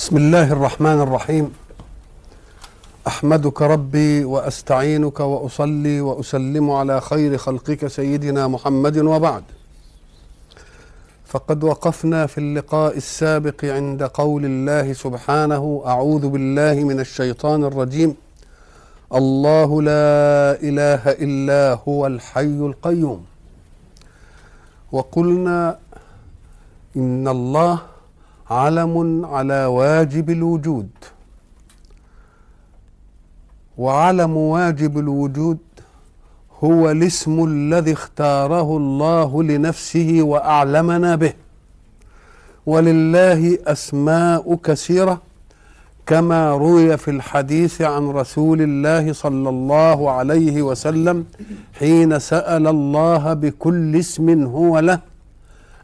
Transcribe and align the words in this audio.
بسم 0.00 0.16
الله 0.16 0.52
الرحمن 0.52 1.00
الرحيم. 1.00 1.52
أحمدك 3.06 3.62
ربي 3.62 4.24
وأستعينك 4.24 5.20
وأصلي 5.20 6.00
وأسلم 6.00 6.70
على 6.70 7.00
خير 7.00 7.38
خلقك 7.38 7.86
سيدنا 7.86 8.48
محمد 8.48 8.98
وبعد. 8.98 9.42
فقد 11.26 11.64
وقفنا 11.64 12.26
في 12.26 12.38
اللقاء 12.38 12.96
السابق 12.96 13.64
عند 13.64 14.02
قول 14.02 14.44
الله 14.44 14.92
سبحانه 14.92 15.82
أعوذ 15.86 16.28
بالله 16.28 16.74
من 16.74 17.00
الشيطان 17.00 17.64
الرجيم. 17.64 18.14
الله 19.14 19.82
لا 19.82 20.56
إله 20.62 21.02
إلا 21.12 21.78
هو 21.88 22.06
الحي 22.06 22.58
القيوم. 22.72 23.24
وقلنا 24.92 25.78
إن 26.96 27.28
الله 27.28 27.89
علم 28.50 29.26
على 29.26 29.64
واجب 29.64 30.30
الوجود. 30.30 30.88
وعلم 33.78 34.36
واجب 34.36 34.98
الوجود 34.98 35.58
هو 36.64 36.90
الاسم 36.90 37.44
الذي 37.44 37.92
اختاره 37.92 38.76
الله 38.76 39.42
لنفسه 39.42 40.18
وأعلمنا 40.22 41.16
به. 41.16 41.32
ولله 42.66 43.58
أسماء 43.66 44.54
كثيرة 44.54 45.20
كما 46.06 46.50
روي 46.50 46.96
في 46.96 47.10
الحديث 47.10 47.82
عن 47.82 48.08
رسول 48.08 48.62
الله 48.62 49.12
صلى 49.12 49.48
الله 49.48 50.10
عليه 50.10 50.62
وسلم 50.62 51.24
حين 51.78 52.18
سأل 52.18 52.66
الله 52.66 53.34
بكل 53.34 53.96
اسم 53.96 54.44
هو 54.44 54.78
له 54.78 54.98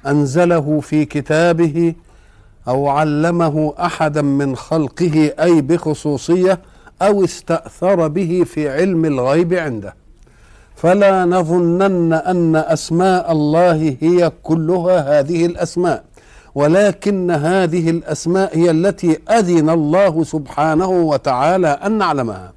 أنزله 0.06 0.80
في 0.80 1.04
كتابه 1.04 1.94
أو 2.68 2.88
علمه 2.88 3.74
أحدا 3.80 4.22
من 4.22 4.56
خلقه 4.56 5.32
أي 5.40 5.60
بخصوصية 5.60 6.58
أو 7.02 7.24
استأثر 7.24 8.08
به 8.08 8.44
في 8.46 8.68
علم 8.68 9.04
الغيب 9.04 9.54
عنده. 9.54 9.94
فلا 10.76 11.24
نظنن 11.24 12.12
أن 12.12 12.56
أسماء 12.56 13.32
الله 13.32 13.96
هي 14.00 14.32
كلها 14.42 15.20
هذه 15.20 15.46
الأسماء 15.46 16.04
ولكن 16.54 17.30
هذه 17.30 17.90
الأسماء 17.90 18.58
هي 18.58 18.70
التي 18.70 19.18
أذن 19.30 19.70
الله 19.70 20.24
سبحانه 20.24 20.88
وتعالى 20.88 21.68
أن 21.68 21.98
نعلمها. 21.98 22.52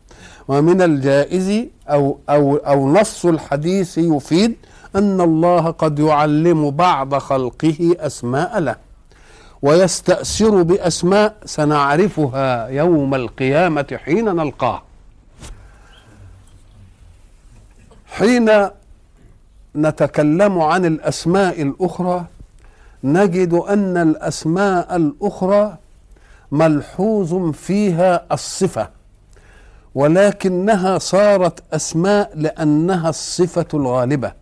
ومن 0.47 0.81
الجائز 0.81 1.65
أو 1.89 2.17
أو 2.29 2.55
أو 2.55 2.93
نص 2.93 3.25
الحديث 3.25 3.97
يفيد 3.97 4.53
أن 4.95 5.21
الله 5.21 5.71
قد 5.71 5.99
يعلم 5.99 6.71
بعض 6.71 7.15
خلقه 7.15 7.95
أسماء 7.99 8.59
له. 8.59 8.88
ويستأثر 9.61 10.61
بأسماء 10.61 11.35
سنعرفها 11.45 12.67
يوم 12.67 13.15
القيامة 13.15 13.99
حين 14.05 14.25
نلقاه. 14.25 14.81
حين 18.07 18.69
نتكلم 19.75 20.59
عن 20.59 20.85
الأسماء 20.85 21.61
الأخرى 21.61 22.25
نجد 23.03 23.53
أن 23.53 23.97
الأسماء 23.97 24.95
الأخرى 24.95 25.77
ملحوظ 26.51 27.51
فيها 27.51 28.25
الصفة 28.31 28.89
ولكنها 29.95 30.97
صارت 30.97 31.63
أسماء 31.73 32.31
لأنها 32.35 33.09
الصفة 33.09 33.65
الغالبة. 33.73 34.38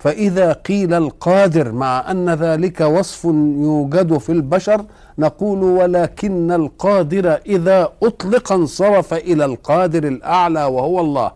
فإذا 0.00 0.52
قيل 0.52 0.94
القادر 0.94 1.72
مع 1.72 2.10
أن 2.10 2.30
ذلك 2.30 2.80
وصف 2.80 3.24
يوجد 3.24 4.18
في 4.18 4.32
البشر 4.32 4.84
نقول 5.18 5.62
ولكن 5.62 6.52
القادر 6.52 7.40
إذا 7.46 7.88
أطلق 8.02 8.52
انصرف 8.52 9.14
إلى 9.14 9.44
القادر 9.44 10.04
الأعلى 10.08 10.64
وهو 10.64 11.00
الله. 11.00 11.32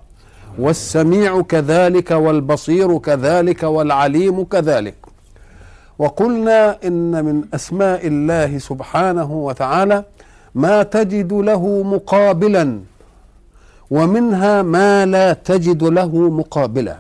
والسميع 0.59 1.43
كذلك 1.43 2.11
والبصير 2.11 2.99
كذلك 2.99 3.63
والعليم 3.63 4.45
كذلك. 4.45 4.95
وقلنا 5.99 6.79
إن 6.85 7.25
من 7.25 7.45
أسماء 7.55 8.07
الله 8.07 8.59
سبحانه 8.59 9.33
وتعالى 9.33 10.05
ما 10.55 10.83
تجد 10.83 11.33
له 11.33 11.83
مقابلا 11.83 12.81
ومنها 13.91 14.63
ما 14.63 15.07
لا 15.07 15.33
تجد 15.33 15.83
له 15.83 16.13
مقابلا. 16.31 16.97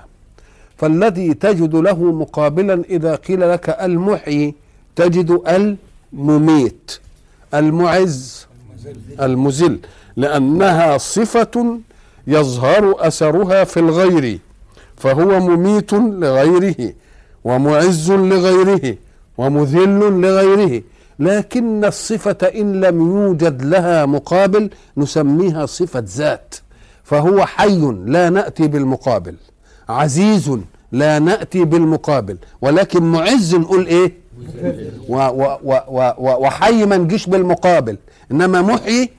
فالذي 0.76 1.34
تجد 1.34 1.74
له 1.74 1.98
مقابلا 2.12 2.84
إذا 2.90 3.14
قيل 3.14 3.50
لك 3.52 3.68
المحيي 3.68 4.54
تجد 4.96 5.40
المميت 5.48 6.98
المعز 7.54 8.46
المذل 9.20 9.78
لأنها 10.16 10.98
صفة 10.98 11.78
يظهر 12.26 12.94
أثرها 12.98 13.64
في 13.64 13.80
الغير 13.80 14.38
فهو 14.96 15.40
مميت 15.40 15.92
لغيره 15.92 16.92
ومعز 17.44 18.12
لغيره 18.12 18.96
ومذل 19.38 20.20
لغيره 20.20 20.82
لكن 21.18 21.84
الصفة 21.84 22.46
إن 22.46 22.80
لم 22.80 23.00
يوجد 23.00 23.62
لها 23.62 24.06
مقابل 24.06 24.70
نسميها 24.96 25.66
صفة 25.66 26.04
ذات 26.06 26.54
فهو 27.04 27.46
حي 27.46 27.80
لا 28.06 28.30
نأتي 28.30 28.68
بالمقابل. 28.68 29.34
عزيز 29.88 30.58
لا 30.92 31.18
نأتي 31.18 31.64
بالمقابل 31.64 32.36
ولكن 32.62 33.02
معز 33.02 33.54
نقول 33.54 33.86
إيه؟ 33.86 34.12
و 35.08 35.16
و 35.16 35.58
و 35.64 35.80
و 35.88 36.12
و 36.18 36.46
وحي 36.46 36.84
ما 36.86 36.96
نجيش 36.96 37.26
بالمقابل 37.26 37.96
إنما 38.30 38.62
محيي 38.62 39.10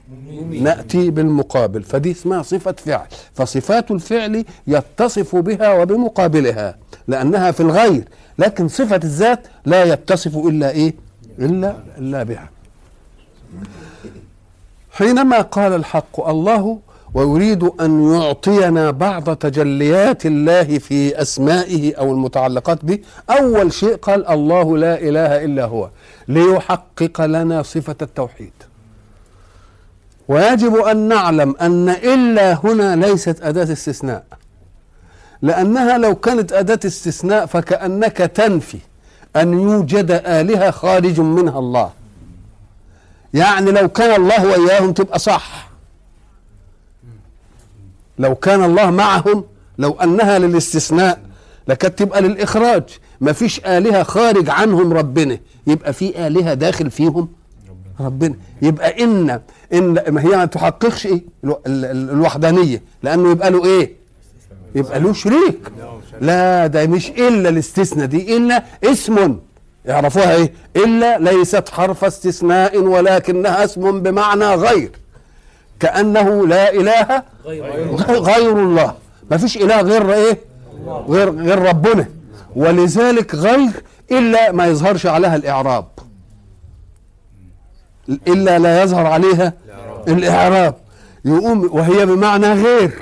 نأتي 0.50 1.10
بالمقابل 1.10 1.82
فدي 1.82 2.10
اسمها 2.10 2.42
صفة 2.42 2.74
فعل 2.86 3.06
فصفات 3.34 3.90
الفعل 3.90 4.44
يتصف 4.66 5.36
بها 5.36 5.74
وبمقابلها 5.74 6.76
لأنها 7.08 7.50
في 7.50 7.60
الغير 7.60 8.04
لكن 8.38 8.68
صفة 8.68 8.96
الذات 8.96 9.46
لا 9.66 9.84
يتصف 9.84 10.36
إلا 10.36 10.70
إيه؟ 10.70 10.94
إلا 11.38 11.76
إلا 11.98 12.22
بها. 12.22 12.48
حينما 14.90 15.40
قال 15.40 15.72
الحق 15.72 16.28
الله 16.28 16.78
ويريد 17.16 17.62
أن 17.80 18.12
يعطينا 18.12 18.90
بعض 18.90 19.36
تجليات 19.36 20.26
الله 20.26 20.78
في 20.78 21.22
أسمائه 21.22 21.94
أو 21.94 22.12
المتعلقات 22.12 22.84
به. 22.84 22.98
أول 23.30 23.72
شيء 23.72 23.96
قال 23.96 24.28
الله 24.28 24.78
لا 24.78 25.00
إله 25.00 25.44
إلا 25.44 25.64
هو 25.64 25.88
ليحقق 26.28 27.20
لنا 27.20 27.62
صفة 27.62 27.96
التوحيد. 28.02 28.52
ويجب 30.28 30.76
أن 30.76 30.96
نعلم 31.08 31.54
أن 31.60 31.88
إلا 31.88 32.58
هنا 32.64 32.96
ليست 32.96 33.42
أداة 33.42 33.72
استثناء. 33.72 34.24
لأنها 35.42 35.98
لو 35.98 36.14
كانت 36.14 36.52
أداة 36.52 36.80
استثناء 36.86 37.46
فكأنك 37.46 38.16
تنفي 38.16 38.78
أن 39.36 39.52
يوجد 39.52 40.10
آلهة 40.10 40.70
خارج 40.70 41.20
منها 41.20 41.58
الله. 41.58 41.90
يعني 43.34 43.70
لو 43.70 43.88
كان 43.88 44.22
الله 44.22 44.46
وإياهم 44.46 44.92
تبقى 44.92 45.18
صح. 45.18 45.65
لو 48.18 48.34
كان 48.34 48.64
الله 48.64 48.90
معهم 48.90 49.44
لو 49.78 49.90
أنها 49.90 50.38
للاستثناء 50.38 51.18
لكانت 51.68 51.98
تبقى 51.98 52.22
للإخراج. 52.22 52.82
ما 53.20 53.32
فيش 53.32 53.60
آلهة 53.66 54.02
خارج 54.02 54.50
عنهم 54.50 54.92
ربنا. 54.92 55.38
يبقى 55.66 55.92
في 55.92 56.26
آلهة 56.26 56.54
داخل 56.54 56.90
فيهم 56.90 57.28
ربنا. 58.00 58.34
يبقى 58.62 59.04
إن 59.04 59.40
إن 59.72 60.02
ما 60.08 60.20
هي 60.22 60.36
ما 60.36 60.44
تحققش 60.44 61.06
إيه؟ 61.06 61.22
الوحدانية. 61.66 62.82
لأنه 63.02 63.30
يبقى 63.30 63.50
له 63.50 63.64
إيه؟ 63.64 63.92
يبقى 64.74 65.00
له 65.00 65.12
شريك. 65.12 65.58
لا 66.20 66.66
ده 66.66 66.86
مش 66.86 67.10
إلا 67.10 67.48
الاستثناء 67.48 68.06
دي 68.06 68.36
إلا 68.36 68.64
اسم. 68.84 69.36
يعرفوها 69.86 70.34
إيه؟ 70.34 70.52
إلا 70.76 71.18
ليست 71.18 71.68
حرف 71.68 72.04
استثناء 72.04 72.78
ولكنها 72.78 73.64
اسم 73.64 74.00
بمعنى 74.00 74.54
غير. 74.54 74.90
كأنه 75.80 76.46
لا 76.46 76.72
إله 76.72 77.22
غير 78.08 78.52
الله. 78.52 78.94
ما 79.30 79.36
فيش 79.36 79.56
إله 79.56 79.80
غير 79.80 80.12
إيه؟ 80.12 80.38
غير 81.08 81.30
غير 81.30 81.58
ربنا. 81.58 82.06
ولذلك 82.56 83.34
غير 83.34 83.70
إلا 84.10 84.52
ما 84.52 84.66
يظهرش 84.66 85.06
عليها 85.06 85.36
الإعراب. 85.36 85.84
إلا 88.08 88.58
لا 88.58 88.82
يظهر 88.82 89.06
عليها 89.06 89.52
الإعراب. 90.08 90.74
يقوم 91.24 91.70
وهي 91.72 92.06
بمعنى 92.06 92.52
غير. 92.52 92.92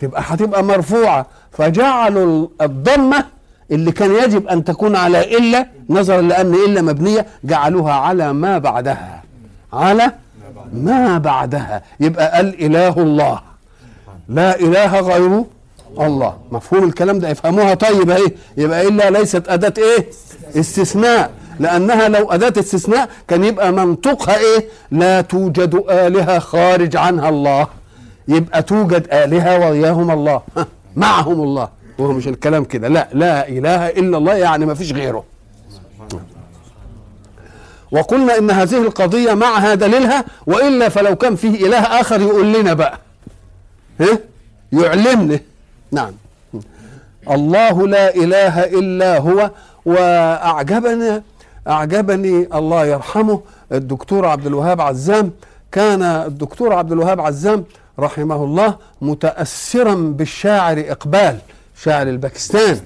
تبقى 0.00 0.22
هتبقى 0.26 0.64
مرفوعة. 0.64 1.26
فجعلوا 1.52 2.48
الضمة 2.60 3.24
اللي 3.70 3.92
كان 3.92 4.14
يجب 4.14 4.46
أن 4.46 4.64
تكون 4.64 4.96
على 4.96 5.38
إلا 5.38 5.66
نظرا 5.90 6.20
لأن 6.20 6.54
إلا 6.54 6.82
مبنية 6.82 7.26
جعلوها 7.44 7.92
على 7.92 8.32
ما 8.32 8.58
بعدها. 8.58 9.22
على 9.72 10.12
ما 10.72 11.18
بعدها؟ 11.18 11.82
يبقى 12.00 12.40
الاله 12.40 13.02
الله. 13.02 13.40
لا 14.28 14.60
إله 14.60 15.00
غيره 15.00 15.46
الله. 16.00 16.36
مفهوم 16.52 16.84
الكلام 16.84 17.18
ده؟ 17.18 17.28
يفهموها 17.28 17.74
طيب 17.74 18.10
أهي. 18.10 18.32
يبقى 18.56 18.88
إلا 18.88 19.10
ليست 19.10 19.48
أداة 19.48 19.74
إيه؟ 19.78 20.06
استثناء. 20.60 21.30
لأنها 21.60 22.08
لو 22.08 22.30
أداة 22.30 22.60
استثناء 22.60 23.08
كان 23.28 23.44
يبقى 23.44 23.72
منطقها 23.72 24.36
إيه؟ 24.38 24.64
لا 24.90 25.20
توجد 25.20 25.82
آلهة 25.90 26.38
خارج 26.38 26.96
عنها 26.96 27.28
الله. 27.28 27.66
يبقى 28.28 28.62
توجد 28.62 29.08
آلهة 29.12 29.70
وياهم 29.70 30.10
الله. 30.10 30.42
معهم 30.96 31.40
الله. 31.40 31.68
وهو 31.98 32.12
مش 32.12 32.28
الكلام 32.28 32.64
كده. 32.64 32.88
لا 32.88 33.08
لا 33.12 33.48
إله 33.48 33.88
إلا 33.88 34.18
الله 34.18 34.34
يعني 34.34 34.66
ما 34.66 34.74
فيش 34.74 34.92
غيره. 34.92 35.24
وقلنا 37.92 38.38
إن 38.38 38.50
هذه 38.50 38.82
القضية 38.82 39.34
معها 39.34 39.74
دليلها 39.74 40.24
وإلا 40.46 40.88
فلو 40.88 41.16
كان 41.16 41.36
فيه 41.36 41.66
إله 41.66 42.00
آخر 42.00 42.20
يقول 42.20 42.52
لنا 42.52 42.74
بقى. 42.74 42.98
ها؟ 44.00 44.18
يعلمنا. 44.72 45.40
نعم. 45.92 46.12
الله 47.30 47.86
لا 47.86 48.14
إله 48.14 48.64
إلا 48.64 49.18
هو 49.18 49.50
واعجبني 49.84 51.22
أعجبني 51.68 52.48
الله 52.54 52.84
يرحمه 52.86 53.40
الدكتور 53.72 54.26
عبد 54.26 54.46
الوهاب 54.46 54.80
عزام. 54.80 55.30
كان 55.72 56.02
الدكتور 56.02 56.72
عبد 56.74 56.92
الوهاب 56.92 57.20
عزام 57.20 57.64
رحمه 57.98 58.44
الله 58.44 58.76
متاثرا 59.00 59.94
بالشاعر 59.94 60.84
إقبال 60.88 61.38
شاعر 61.82 62.08
الباكستان. 62.08 62.80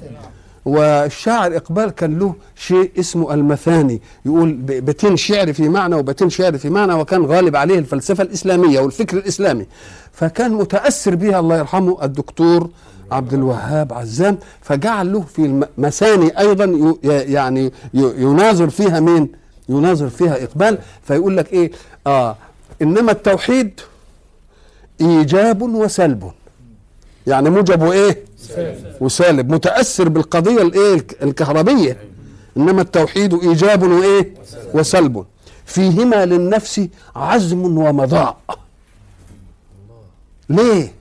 والشاعر 0.64 1.56
إقبال 1.56 1.90
كان 1.90 2.18
له 2.18 2.34
شيء 2.56 2.90
اسمه 2.98 3.34
المثاني 3.34 4.00
يقول 4.26 4.52
ب- 4.52 4.66
بيتين 4.66 5.16
شعر 5.16 5.52
في 5.52 5.68
معنى 5.68 5.94
وبيتين 5.94 6.30
شعر 6.30 6.58
في 6.58 6.70
معنى 6.70 6.94
وكان 6.94 7.24
غالب 7.24 7.56
عليه 7.56 7.78
الفلسفة 7.78 8.22
الإسلامية 8.22 8.80
والفكر 8.80 9.16
الإسلامي 9.16 9.66
فكان 10.12 10.52
متأثر 10.52 11.14
بها 11.14 11.40
الله 11.40 11.58
يرحمه 11.58 12.04
الدكتور 12.04 12.70
عبد 13.12 13.34
الوهاب 13.34 13.92
عزام 13.92 14.38
فجعل 14.62 15.12
له 15.12 15.20
في 15.20 15.38
المثاني 15.78 16.38
أيضا 16.38 16.64
ي- 16.64 16.98
يعني 17.08 17.72
يناظر 17.94 18.70
فيها 18.70 19.00
مين؟ 19.00 19.28
يناظر 19.68 20.08
فيها 20.08 20.42
إقبال 20.44 20.78
فيقول 21.04 21.36
لك 21.36 21.52
إيه؟ 21.52 21.70
آه 22.06 22.36
إنما 22.82 23.12
التوحيد 23.12 23.80
إيجاب 25.00 25.62
وسلب 25.62 26.30
يعني 27.26 27.50
موجب 27.50 27.82
وايه؟ 27.82 28.18
وسالب 29.00 29.52
متأثر 29.52 30.08
بالقضية 30.08 30.62
الإيه؟ 30.62 30.94
الك- 30.94 31.22
الكهربية. 31.22 31.96
إنما 32.56 32.82
التوحيد 32.82 33.34
إيجاب 33.34 33.82
وإيه؟ 33.82 34.34
وسلب. 34.74 35.24
فيهما 35.66 36.24
للنفس 36.26 36.88
عزم 37.16 37.78
ومضاء. 37.78 38.36
ليه؟ 40.48 40.92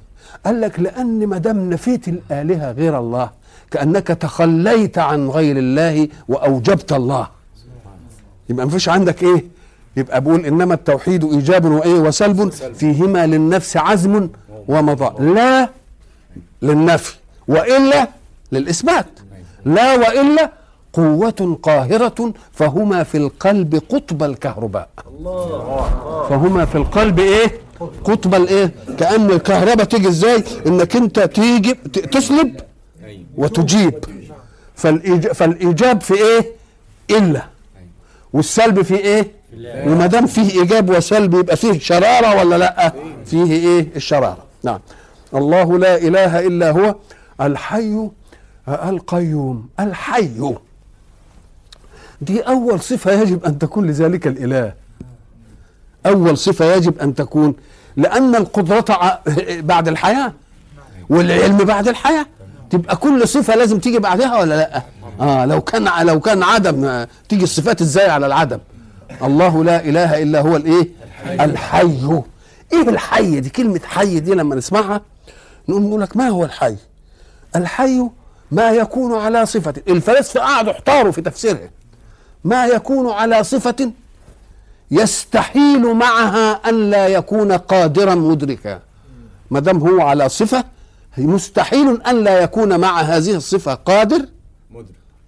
قال 0.45 0.61
لك 0.61 0.79
لأن 0.79 1.27
ما 1.27 1.37
دام 1.37 1.69
نفيت 1.69 2.07
الآلهة 2.07 2.71
غير 2.71 2.99
الله 2.99 3.29
كأنك 3.71 4.07
تخليت 4.07 4.97
عن 4.97 5.27
غير 5.29 5.57
الله 5.57 6.07
وأوجبت 6.27 6.93
الله. 6.93 7.27
يبقى 8.49 8.65
مفيش 8.65 8.89
عندك 8.89 9.23
إيه؟ 9.23 9.45
يبقى 9.97 10.21
بقول 10.21 10.45
إنما 10.45 10.73
التوحيد 10.73 11.23
إيجاب 11.23 11.65
وإيه؟ 11.65 11.93
وسلب. 11.93 12.49
فيهما 12.49 13.25
للنفس 13.27 13.77
عزم 13.77 14.29
ومضاء. 14.67 15.21
لا 15.21 15.69
للنفي. 16.61 17.15
وإلا 17.47 18.07
للإثبات. 18.51 19.05
لا 19.65 19.95
وإلا 19.95 20.51
قوة 20.93 21.59
قاهرة 21.63 22.33
فهما 22.53 23.03
في 23.03 23.17
القلب 23.17 23.81
قطب 23.89 24.23
الكهرباء. 24.23 24.89
فهما 26.29 26.65
في 26.65 26.75
القلب 26.75 27.19
إيه؟ 27.19 27.61
قطب 28.03 28.35
الإيه؟ 28.35 28.71
كأن 28.99 29.31
الكهرباء 29.31 29.85
تيجي 29.85 30.07
إزاي؟ 30.07 30.43
إنك 30.67 30.95
أنت 30.95 31.19
تيجي 31.19 31.73
تسلب 32.11 32.59
وتجيب. 33.37 34.05
فالإيجاب, 35.33 36.01
في 36.01 36.13
إيه؟ 36.13 36.51
إلا. 37.09 37.43
والسلب 38.33 38.81
في 38.81 38.95
إيه؟ 38.95 39.31
وما 39.87 40.07
دام 40.07 40.25
فيه 40.27 40.59
إيجاب 40.61 40.89
وسلب 40.89 41.33
يبقى 41.33 41.55
فيه 41.57 41.79
شرارة 41.79 42.39
ولا 42.39 42.57
لأ؟ 42.57 42.93
فيه 43.25 43.51
إيه؟ 43.51 43.87
الشرارة. 43.95 44.43
نعم. 44.63 44.79
الله 45.35 45.79
لا 45.79 45.97
إله 45.97 46.39
إلا 46.47 46.71
هو 46.71 46.95
الحي 47.41 48.09
القيوم 48.68 49.69
الحي. 49.80 50.56
دي 52.21 52.41
أول 52.41 52.80
صفة 52.80 53.12
يجب 53.12 53.45
أن 53.45 53.59
تكون 53.59 53.88
لذلك 53.88 54.27
الإله. 54.27 54.74
أول 56.06 56.38
صفة 56.38 56.75
يجب 56.75 57.00
أن 57.00 57.15
تكون 57.15 57.56
لأن 57.95 58.35
القدرة 58.35 58.85
ع- 58.89 59.19
بعد 59.59 59.88
الحياة 59.88 60.33
والعلم 61.09 61.57
بعد 61.57 61.88
الحياة. 61.88 62.25
تبقى 62.69 62.95
كل 62.95 63.27
صفة 63.27 63.56
لازم 63.56 63.79
تيجي 63.79 64.00
بعدها 64.00 64.39
ولا 64.39 64.56
لأ؟ 64.56 64.81
آه 65.21 65.45
لو 65.45 65.62
كان 65.62 66.06
لو 66.07 66.19
كان 66.19 66.44
عدم 66.44 66.86
آه، 66.86 67.07
تيجي 67.29 67.44
الصفات 67.44 67.81
إزاي 67.81 68.09
على 68.09 68.25
العدم؟ 68.25 68.59
الله 69.24 69.63
لا 69.63 69.86
إله 69.86 70.24
إلا 70.24 70.41
هو 70.41 70.56
الإيه؟ 70.56 70.89
الحي. 71.25 72.21
إيه 72.74 72.89
الحي؟ 72.89 73.39
دي 73.39 73.50
كلمة 73.50 73.79
حي 73.86 74.19
دي 74.19 74.33
لما 74.33 74.56
نسمعها 74.56 75.01
نقول 75.69 76.01
لك 76.01 76.18
ما 76.18 76.27
هو 76.27 76.44
الحي؟ 76.45 76.75
الحي 77.55 78.09
ما 78.51 78.71
يكون 78.71 79.13
على 79.13 79.45
صفة. 79.45 79.73
الفلاسفه 79.88 80.39
قعدوا 80.39 80.71
احتاروا 80.71 81.11
في 81.11 81.21
تفسيرها 81.21 81.69
ما 82.44 82.65
يكون 82.65 83.11
على 83.11 83.44
صفة 83.44 83.91
يستحيل 84.91 85.94
معها 85.94 86.51
أن 86.69 86.89
لا 86.89 87.07
يكون 87.07 87.51
قادرا 87.51 88.15
مدركا. 88.15 88.81
ما 89.51 89.59
دام 89.59 89.77
هو 89.77 90.01
على 90.01 90.29
صفة 90.29 90.63
مستحيل 91.17 92.01
أن 92.01 92.23
لا 92.23 92.44
يكون 92.44 92.79
مع 92.79 93.01
هذه 93.01 93.35
الصفة 93.35 93.73
قادر 93.73 94.25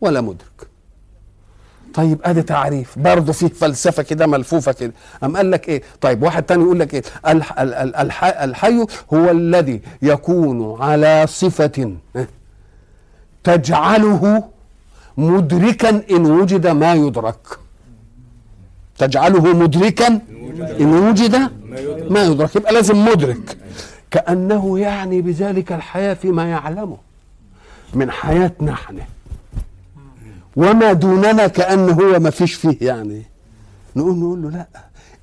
ولا 0.01 0.21
مدرك. 0.21 0.67
طيب 1.95 2.19
آدي 2.23 2.41
تعريف. 2.41 2.99
برضه 2.99 3.33
فيه 3.33 3.47
فلسفة 3.47 4.03
كده 4.03 4.27
ملفوفة 4.27 4.71
كده. 4.71 4.91
أم 5.23 5.37
قال 5.37 5.51
لك 5.51 5.69
إيه؟ 5.69 5.81
طيب 6.01 6.23
واحد 6.23 6.43
تاني 6.43 6.63
يقول 6.63 6.79
لك 6.79 6.93
إيه؟ 6.93 7.03
الح 7.27 7.59
ال- 7.59 7.73
ال- 7.73 7.95
الحي, 7.95 8.85
هو 9.13 9.31
الذي 9.31 9.81
يكون 10.01 10.81
على 10.81 11.25
صفة 11.27 11.95
تجعله 13.43 14.43
مدركا 15.17 15.89
إن 16.11 16.25
وجد 16.25 16.67
ما 16.67 16.93
يدرك. 16.93 17.37
تجعله 18.97 19.53
مدركا 19.53 20.07
إن 20.81 20.93
وجد 21.09 21.35
ما 22.11 22.23
يدرك. 22.23 22.55
يبقى 22.55 22.73
لازم 22.73 23.05
مدرك. 23.05 23.57
كأنه 24.11 24.79
يعني 24.79 25.21
بذلك 25.21 25.71
الحياة 25.71 26.13
فيما 26.13 26.49
يعلمه. 26.49 26.97
من 27.93 28.11
حياتنا 28.11 28.71
إحنا 28.73 29.01
وما 30.55 30.93
دوننا 30.93 31.47
كأن 31.47 31.89
هو 31.89 32.19
ما 32.19 32.29
فيش 32.29 32.53
فيه 32.53 32.77
يعني. 32.81 33.23
نقول 33.95 34.15
نقول 34.17 34.41
له 34.41 34.49
لا 34.49 34.65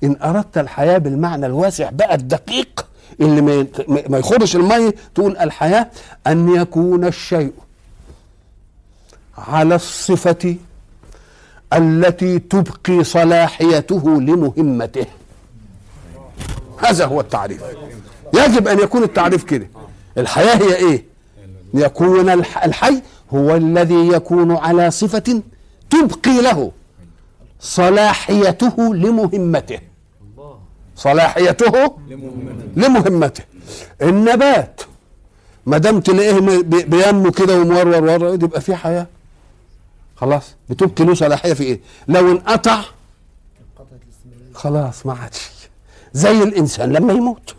إن 0.03 0.15
أردت 0.23 0.57
الحياة 0.57 0.97
بالمعنى 0.97 1.45
الواسع 1.45 1.89
بقى 1.89 2.15
الدقيق 2.15 2.85
اللي 3.21 3.41
ما 4.09 4.17
يخرش 4.17 4.55
المية 4.55 4.95
تقول 5.15 5.37
الحياة 5.37 5.87
أن 6.27 6.55
يكون 6.55 7.05
الشيء 7.05 7.51
على 9.37 9.75
الصفة 9.75 10.55
التي 11.73 12.39
تبقي 12.39 13.03
صلاحيته 13.03 14.21
لمهمته. 14.21 15.05
هذا 16.77 17.05
هو 17.05 17.21
التعريف. 17.21 17.61
يجب 18.33 18.67
أن 18.67 18.79
يكون 18.79 19.03
التعريف 19.03 19.43
كده. 19.43 19.67
الحياة 20.17 20.55
هي 20.55 20.75
إيه؟ 20.75 21.03
يكون 21.73 22.29
الح- 22.29 22.63
الحي 22.63 23.01
هو 23.35 23.55
الذي 23.55 24.07
يكون 24.07 24.55
على 24.55 24.91
صفة 24.91 25.41
تبقي 25.89 26.41
له 26.41 26.71
صلاحيته 27.59 28.95
لمهمته. 28.95 29.79
صلاحيته 30.95 31.95
لمهمته. 32.75 33.43
النبات 34.01 34.81
ما 35.65 35.77
دام 35.77 35.99
تلاقيه 35.99 36.61
بينمو 36.63 37.31
كده 37.31 37.59
ومورور 37.59 38.03
ورا 38.03 38.33
يبقى 38.33 38.61
فيه 38.61 38.75
حياة. 38.75 39.07
خلاص 40.15 40.55
بتبقي 40.69 41.05
له 41.05 41.13
صلاحية 41.13 41.53
في 41.53 41.63
إيه؟ 41.63 41.79
لو 42.07 42.31
انقطع 42.31 42.81
خلاص 44.53 45.05
ما 45.05 45.13
عادش. 45.13 45.49
زي 46.13 46.43
الإنسان 46.43 46.91
لما 46.91 47.13
يموت. 47.13 47.55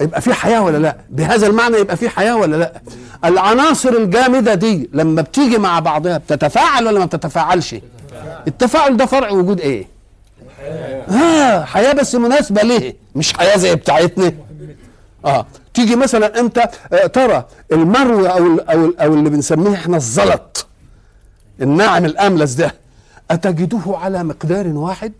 يبقى 0.00 0.20
في 0.20 0.34
حياة 0.34 0.62
ولا 0.62 0.78
لا؟ 0.78 0.96
بهذا 1.10 1.46
المعنى 1.46 1.76
يبقى 1.76 1.96
في 1.96 2.08
حياة 2.08 2.36
ولا 2.36 2.56
لا؟ 2.56 2.82
العناصر 3.24 3.88
الجامدة 3.88 4.54
دي 4.54 4.90
لما 4.92 5.22
بتيجي 5.22 5.58
مع 5.58 5.78
بعضها 5.80 6.18
بتتفاعل 6.18 6.86
ولا 6.86 6.98
ما 6.98 7.04
بتتفاعلش؟ 7.04 7.74
التفاعل 8.48 8.96
ده 8.96 9.06
فرع 9.06 9.30
وجود 9.30 9.60
إيه؟ 9.60 9.86
ها 11.08 11.64
حياة 11.64 11.92
بس 11.92 12.14
مناسبة 12.14 12.62
ليه؟ 12.62 12.96
مش 13.14 13.32
حياة 13.32 13.56
زي 13.56 13.74
بتاعتنا. 13.74 14.32
آه 15.24 15.46
تيجي 15.74 15.96
مثلا 15.96 16.40
أنت 16.40 16.68
آه، 16.92 17.06
ترى 17.06 17.44
المرو 17.72 18.26
أو 18.26 18.46
ال 18.46 18.70
أو 18.70 18.84
ال 18.84 19.00
أو 19.00 19.14
اللي 19.14 19.30
بنسميه 19.30 19.74
إحنا 19.74 19.96
الزلط 19.96 20.66
الناعم 21.60 22.04
الأملس 22.04 22.52
ده 22.52 22.74
أتجده 23.30 23.80
على 23.86 24.24
مقدار 24.24 24.66
واحد؟ 24.68 25.12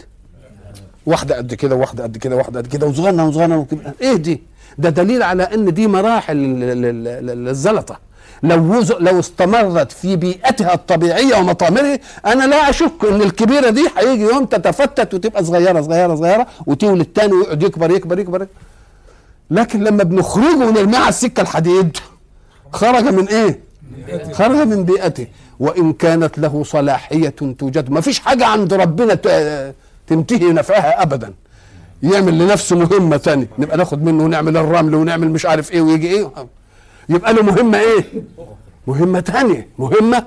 واحدة 1.07 1.37
قد 1.37 1.55
كده 1.55 1.75
واحدة 1.77 2.03
قد 2.03 2.17
كده 2.17 2.37
واحدة 2.37 2.61
قد 2.61 2.67
كده 2.67 2.87
وصغنن 2.87 3.21
وصغنن 3.21 3.67
إيه 4.01 4.15
دي؟ 4.15 4.43
ده 4.79 4.89
دليل 4.91 5.23
على 5.23 5.43
إن 5.43 5.75
دي 5.75 5.87
مراحل 5.87 6.37
للزلطة. 6.37 7.99
لو 8.43 8.83
لو 9.01 9.21
استمرت 9.21 9.93
في 9.93 10.17
بيئتها 10.17 10.75
الطبيعية 10.75 11.37
ومطامرها 11.37 11.99
أنا 12.27 12.45
لا 12.45 12.71
أشك 12.71 12.93
إن 13.11 13.23
الكبيرة 13.23 13.71
دي 13.71 13.89
هيجي 13.99 14.23
يوم 14.23 14.45
تتفتت 14.45 15.15
وتبقى 15.15 15.45
صغيرة 15.45 15.81
صغيرة 15.81 16.15
صغيرة 16.15 16.47
وتولد 16.67 17.05
تاني 17.05 17.33
ويقعد 17.33 17.63
يكبر 17.63 17.91
يكبر 17.91 18.19
يكبر. 18.19 18.47
لكن 19.51 19.85
لما 19.85 20.03
بنخرجه 20.03 20.67
ونرميه 20.67 20.99
على 20.99 21.09
السكة 21.09 21.41
الحديد 21.41 21.97
خرج 22.73 23.05
من 23.05 23.29
إيه؟ 23.29 23.61
خرج 24.33 24.57
من 24.57 24.85
بيئته. 24.85 25.27
وإن 25.61 25.93
كانت 25.93 26.39
له 26.39 26.65
صلاحية 26.65 27.29
توجد. 27.29 27.91
ما 27.91 28.01
فيش 28.01 28.21
حاجة 28.21 28.47
عند 28.47 28.75
ربنا 28.75 29.15
تنتهي 30.07 30.53
نفعها 30.53 31.03
ابدا. 31.03 31.33
يعمل 32.03 32.39
لنفسه 32.39 32.77
مهمة 32.77 33.17
تانية 33.17 33.49
نبقى 33.59 33.77
ناخد 33.77 34.05
منه 34.05 34.25
ونعمل 34.25 34.57
الرمل 34.57 34.95
ونعمل 34.95 35.31
مش 35.31 35.47
عارف 35.47 35.73
إيه 35.73 35.81
ويجي 35.81 36.09
إيه. 36.09 36.31
يبقى 37.09 37.35
له 37.35 37.43
مهمة 37.43 37.79
إيه؟ 37.79 38.05
مهمة 38.87 39.21
تانية. 39.21 39.69
مهمة 39.79 40.27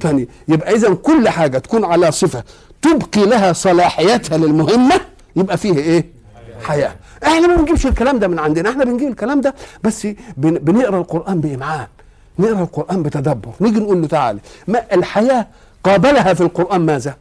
تانية. 0.00 0.26
يبقى 0.48 0.74
اذا 0.74 0.94
كل 0.94 1.28
حاجة 1.28 1.58
تكون 1.58 1.84
على 1.84 2.12
صفة 2.12 2.44
تبقي 2.82 3.26
لها 3.26 3.52
صلاحيتها 3.52 4.38
للمهمة 4.38 5.00
يبقى 5.36 5.56
فيه 5.58 5.74
إيه؟ 5.78 6.04
حياة. 6.62 6.92
إحنا 7.24 7.46
ما 7.46 7.56
بنجيبش 7.56 7.86
الكلام 7.86 8.18
ده 8.18 8.28
من 8.28 8.38
عندنا. 8.38 8.70
إحنا 8.70 8.84
بنجيب 8.84 9.08
الكلام 9.08 9.40
ده 9.40 9.54
بس 9.84 10.06
بن- 10.36 10.58
بنقرأ 10.58 10.98
القرآن 10.98 11.40
بإمعان. 11.40 11.86
نقرأ 12.38 12.60
القرآن 12.62 13.02
بتدبر. 13.02 13.50
نيجي 13.60 13.80
نقول 13.80 14.00
له 14.02 14.06
تعالى 14.06 14.38
ما 14.68 14.82
الحياة 14.94 15.46
قابلها 15.84 16.34
في 16.34 16.40
القرآن 16.40 16.80
ماذا؟ 16.80 17.14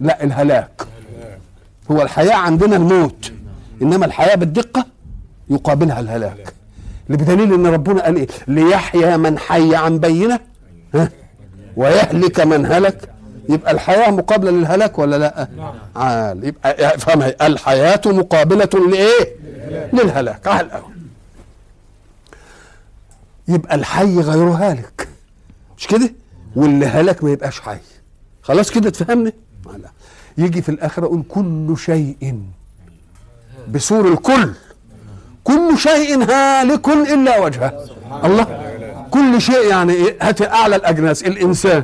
لا 0.00 0.24
الهلاك. 0.24 0.82
هو 1.90 2.02
الحياة 2.02 2.34
عندنا 2.34 2.76
الموت. 2.76 3.32
إنما 3.82 4.06
الحياة 4.06 4.34
بالدقة 4.34 4.86
يقابلها 5.50 6.00
الهلاك. 6.00 6.54
بدليل 7.08 7.54
إن 7.54 7.66
ربنا 7.66 8.02
قال 8.02 8.16
إيه؟ 8.16 8.28
ليحيى 8.48 9.16
من 9.16 9.38
حي 9.38 9.76
عن 9.76 9.98
بينة. 9.98 10.40
ها؟ 10.94 11.10
ويهلك 11.76 12.40
من 12.40 12.66
هلك. 12.66 13.10
يبقى 13.48 13.72
الحياة 13.72 14.10
مقابلة 14.10 14.50
للهلاك 14.50 14.98
ولا 14.98 15.16
لا؟ 15.18 15.48
عال. 15.96 16.44
يبقى 16.44 16.94
افهمها 16.94 17.46
الحياة 17.46 18.00
مقابلة 18.06 18.88
لإيه؟ 18.90 19.36
للهلاك. 19.92 20.46
الأول 20.48 20.92
يبقى 23.48 23.74
الحي 23.74 24.20
غير 24.20 24.48
هالك. 24.48 25.08
مش 25.78 25.86
كده؟ 25.86 26.12
واللي 26.56 26.86
هلك 26.86 27.24
ما 27.24 27.30
يبقاش 27.30 27.60
حي. 27.60 27.78
خلاص 28.42 28.70
كده 28.70 28.90
تفهمني؟ 28.90 29.32
لا 29.66 29.90
يجي 30.40 30.62
في 30.62 30.68
الآخرة 30.68 31.04
يقول 31.04 31.22
كل 31.28 31.74
شيء. 31.78 32.40
بسور 33.68 34.12
الكل. 34.12 34.52
كل 35.44 35.78
شيء 35.78 36.22
هالك 36.24 36.88
إلا 36.88 37.38
وجهه. 37.38 37.84
الله. 38.24 38.46
كل 39.10 39.40
شيء 39.40 39.70
يعني 39.70 39.92
إيه؟ 39.92 40.16
هات 40.22 40.42
أعلى 40.42 40.76
الأجناس 40.76 41.22
الإنسان 41.22 41.82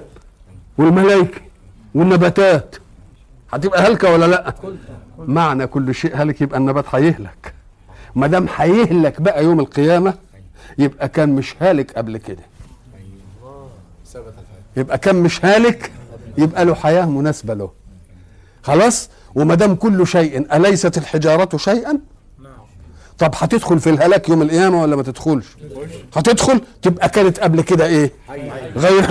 والملائكه 0.79 1.41
والنباتات. 1.95 2.77
هتبقى 3.53 3.83
هلكة 3.87 4.13
ولا 4.13 4.27
لأ؟ 4.27 4.55
معنى 5.19 5.67
كل 5.67 5.95
شيء 5.95 6.17
هلك 6.17 6.41
يبقى 6.41 6.59
النبات 6.59 6.85
هيهلك. 6.95 7.55
ما 8.15 8.27
دام 8.27 8.47
هيهلك 8.57 9.21
بقى 9.21 9.45
يوم 9.45 9.61
القيامة 9.61 10.15
يبقى 10.79 11.09
كان 11.09 11.29
مش 11.29 11.55
هالك 11.61 11.93
قبل 11.93 12.17
كده. 12.17 12.43
يبقى 14.77 14.99
كان 14.99 15.17
مش 15.17 15.45
هالك 15.45 15.93
يبقى 16.39 16.65
له 16.65 16.75
حياة 16.75 17.05
مناسبة 17.07 17.55
له. 17.55 17.71
خلاص؟ 18.67 19.09
وما 19.35 19.55
دام 19.55 19.75
كل 19.75 20.07
شيء 20.07 20.57
أليست 20.57 20.99
الحجارة 20.99 21.57
شيئا؟ 21.57 21.99
طب 23.19 23.31
هتدخل 23.37 23.81
في 23.81 23.91
الهلاك 23.91 24.29
يوم 24.29 24.43
القيامة 24.43 24.83
ولا 24.83 24.97
ما 24.97 25.03
تدخلش؟ 25.03 25.47
هتدخل؟ 26.17 26.61
تبقى 26.83 27.09
كانت 27.09 27.41
قبل 27.41 27.61
كده 27.61 27.87
إيه؟ 27.87 28.13
غير 28.77 29.05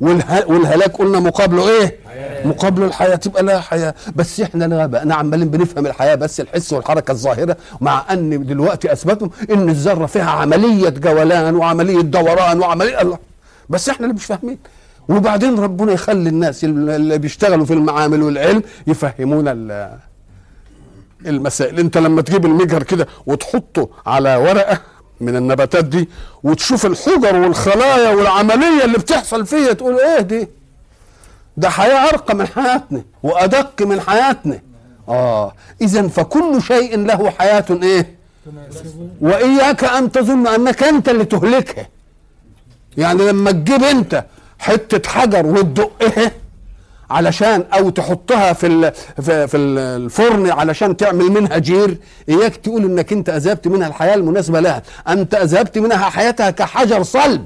والها 0.00 0.44
والهلاك 0.44 0.96
قلنا 0.96 1.20
مقابله 1.20 1.68
إيه؟ 1.68 1.96
مقابله 2.44 2.86
الحياة. 2.86 3.16
تبقى 3.16 3.42
لها 3.42 3.60
حياة. 3.60 3.94
بس 4.16 4.40
إحنا 4.40 4.64
لا 4.64 4.86
بقى 4.86 5.02
عمالين 5.14 5.48
بنفهم 5.48 5.86
الحياة 5.86 6.14
بس 6.14 6.40
الحس 6.40 6.72
والحركة 6.72 7.12
الظاهرة 7.12 7.56
مع 7.80 8.04
أن 8.10 8.46
دلوقتي 8.46 8.92
اثبتوا 8.92 9.28
إن 9.50 9.68
الذرة 9.68 10.06
فيها 10.06 10.30
عملية 10.30 10.88
جولان 10.88 11.56
وعملية 11.56 12.00
دوران 12.00 12.60
وعملية 12.60 13.00
الله. 13.02 13.18
بس 13.68 13.88
إحنا 13.88 14.06
اللي 14.06 14.16
مش 14.16 14.24
فاهمين. 14.24 14.58
وبعدين 15.08 15.58
ربنا 15.58 15.92
يخلي 15.92 16.28
الناس 16.28 16.64
اللي 16.64 17.18
بيشتغلوا 17.18 17.64
في 17.66 17.72
المعامل 17.72 18.22
والعلم 18.22 18.62
يفهمونا 18.86 19.52
ال- 19.52 19.98
المسائل. 21.26 21.78
انت 21.78 21.98
لما 21.98 22.22
تجيب 22.22 22.46
المجهر 22.46 22.82
كده 22.82 23.06
وتحطه 23.26 23.88
على 24.06 24.36
ورقة 24.36 24.80
من 25.20 25.36
النباتات 25.36 25.84
دي 25.84 26.08
وتشوف 26.42 26.86
الحجر 26.86 27.36
والخلايا 27.36 28.10
والعملية 28.10 28.84
اللي 28.84 28.98
بتحصل 28.98 29.46
فيها 29.46 29.72
تقول 29.72 30.00
إيه 30.00 30.20
دي؟ 30.20 30.48
ده 31.56 31.70
حياة 31.70 32.08
أرقى 32.08 32.34
من 32.34 32.46
حياتنا 32.46 33.02
وأدق 33.22 33.82
من 33.82 34.00
حياتنا. 34.00 34.60
آه 35.08 35.52
اذا 35.80 36.08
فكل 36.08 36.62
شيء 36.62 36.98
له 36.98 37.30
حياة 37.30 37.64
إيه؟ 37.70 38.14
وإياك 39.20 39.84
أن 39.84 40.12
تظن 40.12 40.46
أنك 40.46 40.82
أنت 40.82 41.08
اللي 41.08 41.24
تهلكها. 41.24 41.88
يعني 42.96 43.26
لما 43.28 43.50
تجيب 43.50 43.82
أنت 43.84 44.24
حتة 44.58 45.08
حجر 45.10 45.46
وتدقها 45.46 46.32
علشان 47.10 47.64
أو 47.74 47.90
تحطها 47.90 48.52
في 48.52 48.92
في, 49.22 49.46
في 49.48 49.56
ال- 49.56 49.78
الفرن 49.78 50.50
علشان 50.50 50.96
تعمل 50.96 51.24
منها 51.24 51.58
جير. 51.58 51.98
إياك 52.28 52.56
تقول 52.56 52.84
إنك 52.84 53.12
أنت 53.12 53.28
اذهبت 53.28 53.68
منها 53.68 53.88
الحياة 53.88 54.14
المناسبة 54.14 54.60
لها. 54.60 54.82
أنت 55.08 55.34
اذهبت 55.34 55.78
منها 55.78 55.96
حياتها 56.10 56.50
كحجر 56.50 57.02
صلب. 57.02 57.44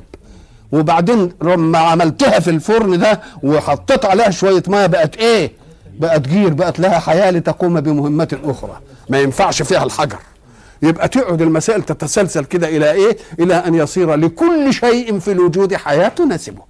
وبعدين 0.73 1.33
لما 1.43 1.79
عملتها 1.79 2.41
في 2.41 2.51
الفرن 2.51 2.99
ده 2.99 3.21
وحطيت 3.43 4.05
عليها 4.05 4.31
شوية 4.31 4.63
ميه 4.69 4.87
بقت 4.87 5.17
إيه؟ 5.17 5.53
بقت 5.99 6.21
جير 6.29 6.49
بقت 6.55 6.81
لها 6.81 6.99
حياة 6.99 7.31
لتقوم 7.31 7.81
بمهمات 7.81 8.33
أخرى. 8.45 8.79
ما 9.09 9.21
ينفعش 9.21 9.63
فيها 9.63 9.85
الحجر. 9.85 10.19
يبقى 10.83 11.09
تقعد 11.09 11.43
المسائل 11.43 11.83
تتسلسل 11.83 12.45
كده 12.45 12.69
إلى 12.69 12.91
إيه؟ 12.93 13.17
إلى 13.41 13.55
أن 13.55 13.75
يصير 13.75 14.15
لكل 14.15 14.75
شيء 14.75 15.19
في 15.19 15.33
الوجود 15.33 15.75
حياة 15.75 16.09
تناسبه. 16.09 16.63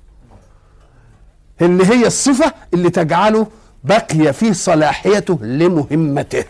اللي 1.60 1.86
هي 1.86 2.06
الصفة 2.06 2.52
اللي 2.74 2.90
تجعله 2.90 3.46
بقي 3.84 4.32
في 4.32 4.54
صلاحيته 4.54 5.38
لمهمته. 5.42 6.44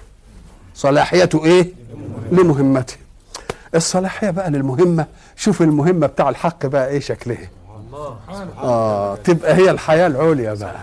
صلاحيته 0.74 1.44
إيه؟ 1.44 1.72
لمهمته. 2.32 2.94
الصلاحية 3.74 4.30
بقى 4.30 4.50
للمهمة. 4.50 5.06
شوف 5.36 5.62
المهمة 5.62 6.06
بتاع 6.06 6.28
الحق 6.28 6.66
بقى 6.66 6.88
إيه 6.88 7.00
شكلها. 7.00 7.48
آه 8.62 9.16
تبقى 9.16 9.54
هي 9.54 9.70
الحياة 9.70 10.06
العليا 10.06 10.54
بقى. 10.54 10.76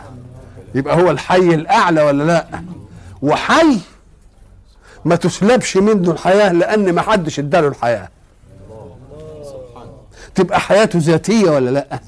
يبقى 0.75 1.01
هو 1.01 1.12
الحي 1.12 1.38
الأعلى 1.53 2.01
ولا 2.01 2.24
لأ؟ 2.24 2.48
وحي 3.22 3.79
ما 5.05 5.15
تسلبش 5.15 5.77
منه 5.77 6.12
الحياة 6.12 6.51
لأن 6.51 6.93
ما 6.93 7.01
حدش 7.01 7.39
اداله 7.39 7.67
الحياة. 7.67 8.10
تبقى 10.36 10.60
حياته 10.60 11.00
ذاتية 11.00 11.50
ولا 11.50 11.69
لأ؟ 11.69 12.00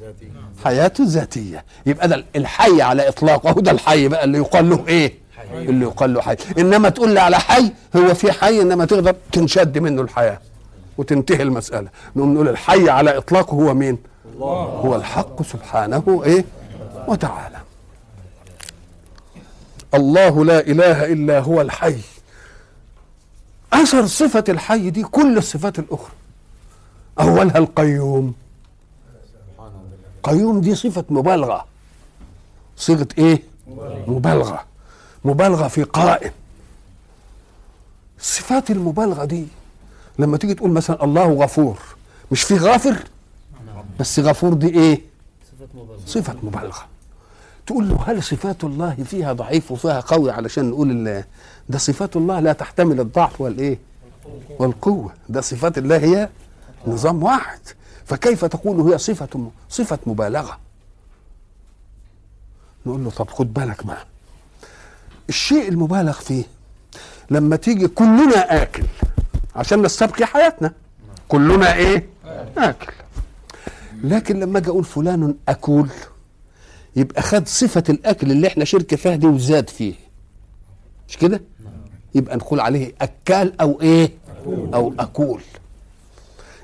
حياته 0.65 1.03
ذاتية 1.07 1.65
يبقى 1.85 2.07
ده 2.07 2.25
الحي 2.35 2.81
على 2.81 3.07
إطلاقه 3.09 3.51
هو 3.51 3.59
ده 3.59 3.71
الحي 3.71 4.07
بقى 4.07 4.23
اللي 4.23 4.37
يقال 4.37 4.69
له 4.69 4.87
إيه؟ 4.87 5.13
اللي 5.53 5.85
يقال 5.85 6.13
له 6.13 6.21
حي. 6.21 6.35
إنما 6.57 6.89
تقول 6.89 7.13
لي 7.13 7.19
على 7.19 7.39
حي 7.39 7.71
هو 7.95 8.13
في 8.13 8.31
حي 8.31 8.61
إنما 8.61 8.85
تقدر 8.85 9.15
تنشد 9.31 9.77
منه 9.77 10.01
الحياة 10.01 10.39
وتنتهي 10.97 11.41
المسألة. 11.43 11.89
نقوم 12.15 12.33
نقول 12.33 12.49
الحي 12.49 12.89
على 12.89 13.17
إطلاقه 13.17 13.53
هو 13.53 13.73
مين؟ 13.73 13.97
هو 14.39 14.95
الحق 14.95 15.41
سبحانه 15.43 16.21
إيه؟ 16.25 16.45
وتعالى. 17.07 17.57
الله 19.93 20.45
لا 20.45 20.59
إله 20.59 21.05
إلا 21.05 21.39
هو 21.39 21.61
الحي. 21.61 21.95
أثر 23.73 24.05
صفة 24.05 24.43
الحي 24.49 24.89
دي 24.89 25.03
كل 25.03 25.37
الصفات 25.37 25.79
الأخرى. 25.79 26.11
أولها 27.19 27.57
القيوم. 27.57 28.33
قيوم 30.23 30.61
دي 30.61 30.75
صفة 30.75 31.03
مبالغة. 31.09 31.65
صيغة 32.77 33.07
إيه؟ 33.17 33.43
مبالغة. 34.07 34.63
مبالغة 35.25 35.67
في 35.67 35.83
قائم. 35.83 36.31
صفات 38.19 38.71
المبالغة 38.71 39.25
دي 39.25 39.47
لما 40.19 40.37
تيجي 40.37 40.53
تقول 40.53 40.71
مثلا 40.71 41.03
الله 41.03 41.33
غفور 41.33 41.79
مش 42.31 42.43
في 42.43 42.57
غافر؟ 42.57 43.03
بس 43.99 44.19
غفور 44.19 44.53
دي 44.53 44.67
إيه؟ 44.69 45.01
صفة 46.05 46.35
مبالغة. 46.43 46.85
تقول 47.67 47.89
له 47.89 48.03
هل 48.07 48.23
صفات 48.23 48.63
الله 48.63 48.95
فيها 49.05 49.33
ضعيف 49.33 49.71
وفيها 49.71 49.99
قوي 49.99 50.31
علشان 50.31 50.69
نقول 50.69 50.91
ال- 51.07 51.23
ده 51.69 51.77
صفات 51.77 52.15
الله 52.15 52.39
لا 52.39 52.53
تحتمل 52.53 52.99
الضعف 52.99 53.41
والإيه؟ 53.41 53.79
والقوة. 54.59 55.13
ده 55.29 55.41
صفات 55.41 55.77
الله 55.77 55.97
هي 55.97 56.29
نظام 56.87 57.23
واحد. 57.23 57.59
فكيف 58.09 58.45
تقول 58.45 58.81
هي 58.91 58.97
صفة 58.97 59.51
صفة 59.69 59.99
مبالغة؟ 60.05 60.59
نقول 62.85 63.03
له 63.03 63.09
طب 63.09 63.29
خد 63.29 63.53
بالك 63.53 63.85
معاه 63.85 64.05
الشيء 65.29 65.67
المبالغ 65.69 66.11
فيه 66.19 66.43
لما 67.29 67.55
تيجي 67.55 67.87
كلنا 67.87 68.61
آكل 68.63 68.83
عشان 69.55 69.81
نستبقي 69.81 70.25
حياتنا. 70.25 70.73
كلنا 71.27 71.73
إيه؟ 71.73 72.09
آكل. 72.57 72.93
لكن 74.03 74.39
لما 74.39 74.57
أجي 74.59 74.69
أقول 74.69 74.83
فلان 74.83 75.35
أكول 75.49 75.89
يبقى 76.95 77.21
خد 77.21 77.47
صفة 77.47 77.83
الأكل 77.89 78.31
اللي 78.31 78.47
إحنا 78.47 78.65
شركة 78.65 78.97
فيها 78.97 79.15
دي 79.15 79.27
وزاد 79.27 79.69
فيه. 79.69 79.93
مش 81.09 81.17
كده؟ 81.17 81.41
يبقى 82.15 82.37
نقول 82.37 82.59
عليه 82.59 82.93
أكال 83.01 83.61
أو 83.61 83.81
إيه؟ 83.81 84.11
أو 84.47 84.93
أكول. 84.99 85.41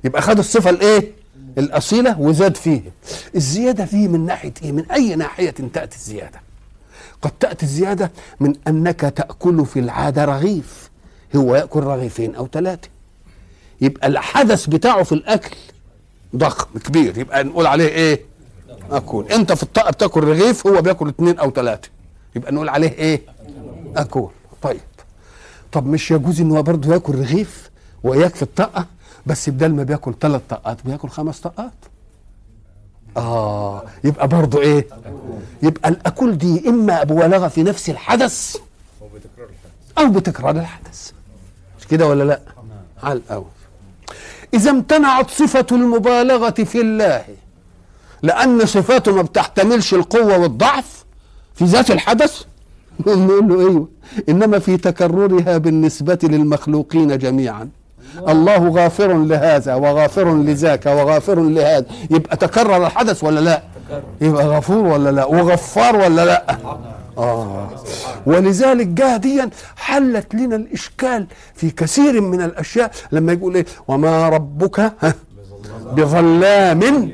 يبقى 0.03 0.21
خد 0.21 0.37
الصفة 0.39 0.69
الإيه؟ 0.69 1.11
الأصيلة 1.57 2.19
وزاد 2.19 2.57
فيه. 2.57 2.81
الزيادة 3.35 3.85
فيه 3.85 4.07
من 4.07 4.25
ناحية 4.25 4.53
إيه؟ 4.63 4.71
من 4.71 4.91
أي 4.91 5.15
ناحية 5.15 5.49
تأتي 5.49 5.95
الزيادة؟ 5.97 6.39
قد 7.21 7.31
تأتي 7.39 7.63
الزيادة 7.63 8.11
من 8.39 8.53
أنك 8.67 8.99
تأكل 9.01 9.65
في 9.65 9.79
العادة 9.79 10.25
رغيف. 10.25 10.89
هو 11.35 11.55
يأكل 11.55 11.79
رغيفين 11.79 12.35
أو 12.35 12.47
ثلاثة. 12.47 12.89
يبقى 13.81 14.07
الحدث 14.07 14.65
بتاعه 14.65 15.03
في 15.03 15.11
الأكل 15.11 15.55
ضخم 16.35 16.79
كبير. 16.79 17.17
يبقى 17.17 17.43
نقول 17.43 17.65
عليه 17.67 17.87
إيه؟ 17.87 18.21
أكل. 18.91 19.25
أنت 19.31 19.53
في 19.53 19.63
الطاقة 19.63 19.91
بتأكل 19.91 20.23
رغيف 20.23 20.67
هو 20.67 20.81
بيأكل 20.81 21.07
اثنين 21.09 21.39
أو 21.39 21.51
ثلاثة. 21.51 21.89
يبقى 22.35 22.51
نقول 22.51 22.69
عليه 22.69 22.89
إيه؟ 22.91 23.21
أكل. 23.97 24.27
طيب. 24.61 24.79
طب 25.71 25.85
مش 25.87 26.11
يجوز 26.11 26.41
إن 26.41 26.51
هو 26.51 26.63
برضه 26.63 26.93
يأكل 26.93 27.15
رغيف 27.15 27.69
وياك 28.03 28.35
في 28.35 28.41
الطاقة؟ 28.41 28.85
بس 29.25 29.49
بدل 29.49 29.73
ما 29.73 29.83
بياكل 29.83 30.13
ثلاث 30.21 30.41
طاقات 30.49 30.77
بياكل 30.85 31.09
خمس 31.09 31.39
طاقات. 31.39 31.71
آه 33.17 33.83
يبقى 34.03 34.27
برضه 34.27 34.61
إيه؟ 34.61 34.87
يبقى 35.63 35.89
الأكل 35.89 36.37
دي 36.37 36.69
إما 36.69 37.03
مبالغه 37.03 37.47
في 37.47 37.63
نفس 37.63 37.89
الحدث 37.89 38.57
أو 39.97 40.07
بتكرار 40.09 40.55
الحدث. 40.55 41.11
مش 41.79 41.87
كده 41.87 42.07
ولا 42.07 42.23
لأ؟ 42.23 42.39
على 43.03 43.19
الأول. 43.19 43.45
إذا 44.53 44.71
امتنعت 44.71 45.29
صفة 45.29 45.65
المبالغة 45.71 46.49
في 46.63 46.81
الله 46.81 47.25
لأن 48.21 48.65
صفاته 48.65 49.11
ما 49.15 49.21
بتحتملش 49.21 49.93
القوة 49.93 50.37
والضعف 50.37 51.05
في 51.55 51.65
ذات 51.65 51.91
الحدث. 51.91 52.43
نقول 52.99 53.47
له 53.47 53.59
أيوه 53.59 53.87
إنما 54.29 54.59
في 54.59 54.77
تكررها 54.77 55.57
بالنسبة 55.57 56.19
للمخلوقين 56.23 57.17
جميعا. 57.17 57.69
الله. 58.27 58.69
غافر 58.69 59.13
لهذا 59.13 59.75
وغافر 59.75 60.35
لذاك 60.35 60.85
وغافر 60.85 61.39
لهذا. 61.41 61.85
يبقى 62.11 62.37
تكرر 62.37 62.85
الحدث 62.85 63.23
ولا 63.23 63.39
لا؟ 63.39 63.63
يبقى 64.21 64.47
غفور 64.47 64.77
ولا 64.77 65.09
لا؟ 65.09 65.25
وغفار 65.25 65.95
ولا 65.95 66.25
لا؟ 66.25 66.57
آه. 67.17 67.69
ولذلك 68.25 68.87
جاء 68.87 69.17
ديا 69.17 69.49
حلت 69.75 70.35
لنا 70.35 70.55
الإشكال 70.55 71.27
في 71.55 71.69
كثير 71.69 72.21
من 72.21 72.41
الأشياء. 72.41 72.91
لما 73.11 73.33
يقول 73.33 73.55
إيه؟ 73.55 73.65
وما 73.87 74.29
ربك 74.29 74.93
بظلام. 75.91 77.11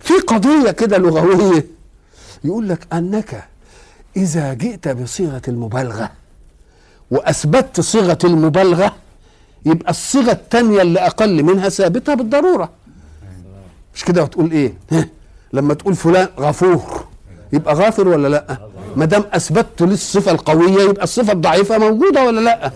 في 0.00 0.14
قضية 0.26 0.70
كده 0.70 0.98
لغوية. 0.98 1.66
يقول 2.44 2.68
لك 2.68 2.86
أنك 2.92 3.44
إذا 4.16 4.54
جئت 4.54 4.88
بصيغة 4.88 5.42
المبالغة 5.48 6.10
وأثبتت 7.10 7.80
صيغة 7.80 8.18
المبالغة 8.24 8.94
يبقى 9.66 9.90
الصيغة 9.90 10.32
الثانية 10.32 10.82
اللي 10.82 11.00
أقل 11.00 11.42
منها 11.42 11.68
ثابتة 11.68 12.14
بالضرورة. 12.14 12.70
مش 13.94 14.04
كده 14.04 14.22
وتقول 14.22 14.50
إيه؟ 14.50 14.74
لما 15.52 15.74
تقول 15.74 15.94
فلان 15.94 16.28
غفور 16.40 17.04
يبقى 17.52 17.74
غافر 17.74 18.08
ولا 18.08 18.28
لأ؟ 18.28 18.58
ما 18.96 19.04
دام 19.04 19.24
أثبتت 19.32 19.82
للصفة 19.82 20.30
القوية 20.32 20.82
يبقى 20.82 21.04
الصفة 21.04 21.32
الضعيفة 21.32 21.78
موجودة 21.78 22.24
ولا 22.24 22.40
لأ؟ 22.40 22.72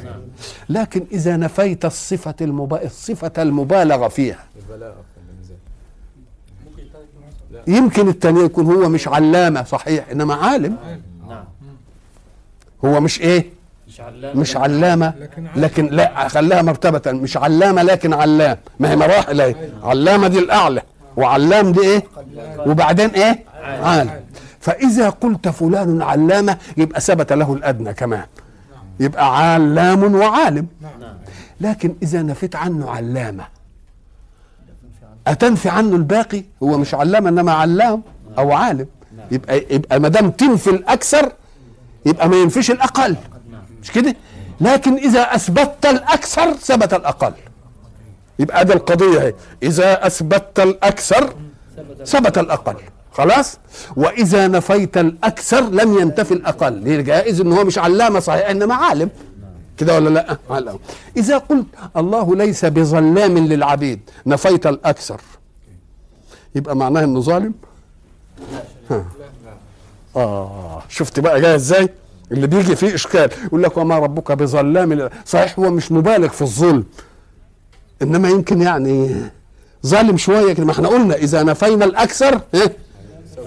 لكن 0.68 1.04
إذا 1.12 1.36
نفيت 1.36 1.84
الصفة 1.84 2.34
المبا... 2.40 2.84
الصفة 2.84 3.32
المبالغة 3.38 4.08
فيها. 4.08 4.44
يمكن 7.66 8.08
الثاني 8.08 8.40
يكون 8.40 8.66
هو 8.66 8.88
مش 8.88 9.08
علامة 9.08 9.64
صحيح 9.64 10.08
إنما 10.12 10.34
عالم. 10.34 10.76
هو 12.84 13.00
مش 13.00 13.20
إيه؟ 13.20 13.55
مش 14.34 14.56
علامة. 14.56 15.12
لكن 15.56 15.86
لا 15.86 16.28
خلاها 16.28 16.62
مرتبه 16.62 17.12
مش 17.12 17.36
علامة 17.36 17.82
لكن 17.82 18.12
علام 18.14 18.56
ما 18.80 18.90
هي 18.90 18.96
مراحل 18.96 19.40
أهي. 19.40 19.54
علامة 19.82 20.28
دي 20.28 20.38
الأعلى 20.38 20.82
وعلام 21.16 21.72
دي 21.72 21.80
إيه؟ 21.80 22.02
وبعدين 22.66 23.10
إيه؟ 23.10 23.44
عالم 23.62 24.10
فإذا 24.60 25.08
قلت 25.10 25.48
فلان 25.48 26.02
علامة 26.02 26.56
يبقى 26.76 27.00
ثبت 27.00 27.32
له 27.32 27.52
الأدنى 27.52 27.94
كمان. 27.94 28.24
يبقى 29.00 29.52
علام 29.52 30.14
وعالم. 30.14 30.66
لكن 31.60 31.94
إذا 32.02 32.22
نفيت 32.22 32.56
عنه 32.56 32.90
علامة 32.90 33.44
أتنفي 35.26 35.68
عنه 35.68 35.96
الباقي؟ 35.96 36.44
هو 36.62 36.78
مش 36.78 36.94
علامة 36.94 37.28
إنما 37.28 37.52
علام 37.52 38.02
أو 38.38 38.52
عالم. 38.52 38.86
يبقى 39.30 39.64
يبقى 39.70 40.00
ما 40.00 40.08
دام 40.08 40.30
تنفي 40.30 40.70
الأكثر 40.70 41.32
يبقى 42.06 42.28
ما 42.28 42.36
ينفيش 42.36 42.70
الأقل. 42.70 43.16
مش 43.86 43.92
كده؟ 43.92 44.16
لكن 44.60 44.96
إذا 44.96 45.20
اثبتت 45.34 45.86
الأكثر 45.86 46.52
ثبت 46.54 46.94
الأقل. 46.94 47.32
يبقى 48.38 48.64
ده 48.64 48.74
القضية 48.74 49.20
اهي 49.20 49.34
إذا 49.62 50.06
اثبتت 50.06 50.60
الأكثر 50.60 51.34
ثبت 52.06 52.38
الأقل. 52.38 52.76
خلاص؟ 53.12 53.58
وإذا 53.96 54.46
نفيت 54.48 54.98
الأكثر 54.98 55.60
لم 55.60 55.98
ينتفي 55.98 56.34
الأقل. 56.34 57.04
جائز 57.04 57.40
إن 57.40 57.52
هو 57.52 57.64
مش 57.64 57.78
علامة 57.78 58.20
صحيح 58.20 58.50
إنما 58.50 58.74
عالم. 58.74 59.10
كده 59.78 59.94
ولا 59.94 60.08
لأ؟ 60.08 60.36
علم. 60.50 60.78
إذا 61.16 61.38
قلت 61.38 61.66
الله 61.96 62.36
ليس 62.36 62.64
بظلام 62.64 63.38
للعبيد 63.38 64.00
نفيت 64.26 64.66
الأكثر. 64.66 65.20
يبقى 66.54 66.76
معناه 66.76 67.04
إنه 67.04 67.20
ظالم؟ 67.20 67.54
ها. 68.90 69.04
آه. 70.16 70.82
شفت 70.88 71.20
بقى 71.20 71.40
جاي 71.40 71.54
إزاي؟ 71.54 71.88
اللي 72.32 72.46
بيجي 72.46 72.76
فيه 72.76 72.94
إشكال 72.94 73.30
يقول 73.44 73.62
لك 73.62 73.76
وما 73.76 73.98
ربك 73.98 74.32
بظلام 74.32 75.08
صحيح 75.26 75.58
هو 75.58 75.70
مش 75.70 75.92
مبالغ 75.92 76.28
في 76.28 76.42
الظلم 76.42 76.84
إنما 78.02 78.28
يمكن 78.28 78.62
يعني 78.62 79.16
ظالم 79.86 80.16
شوية 80.16 80.52
كده. 80.52 80.66
ما 80.66 80.72
إحنا 80.72 80.88
قلنا 80.88 81.14
إذا 81.14 81.42
نفينا 81.42 81.84
الأكثر 81.84 82.40
إيه؟ 82.54 82.76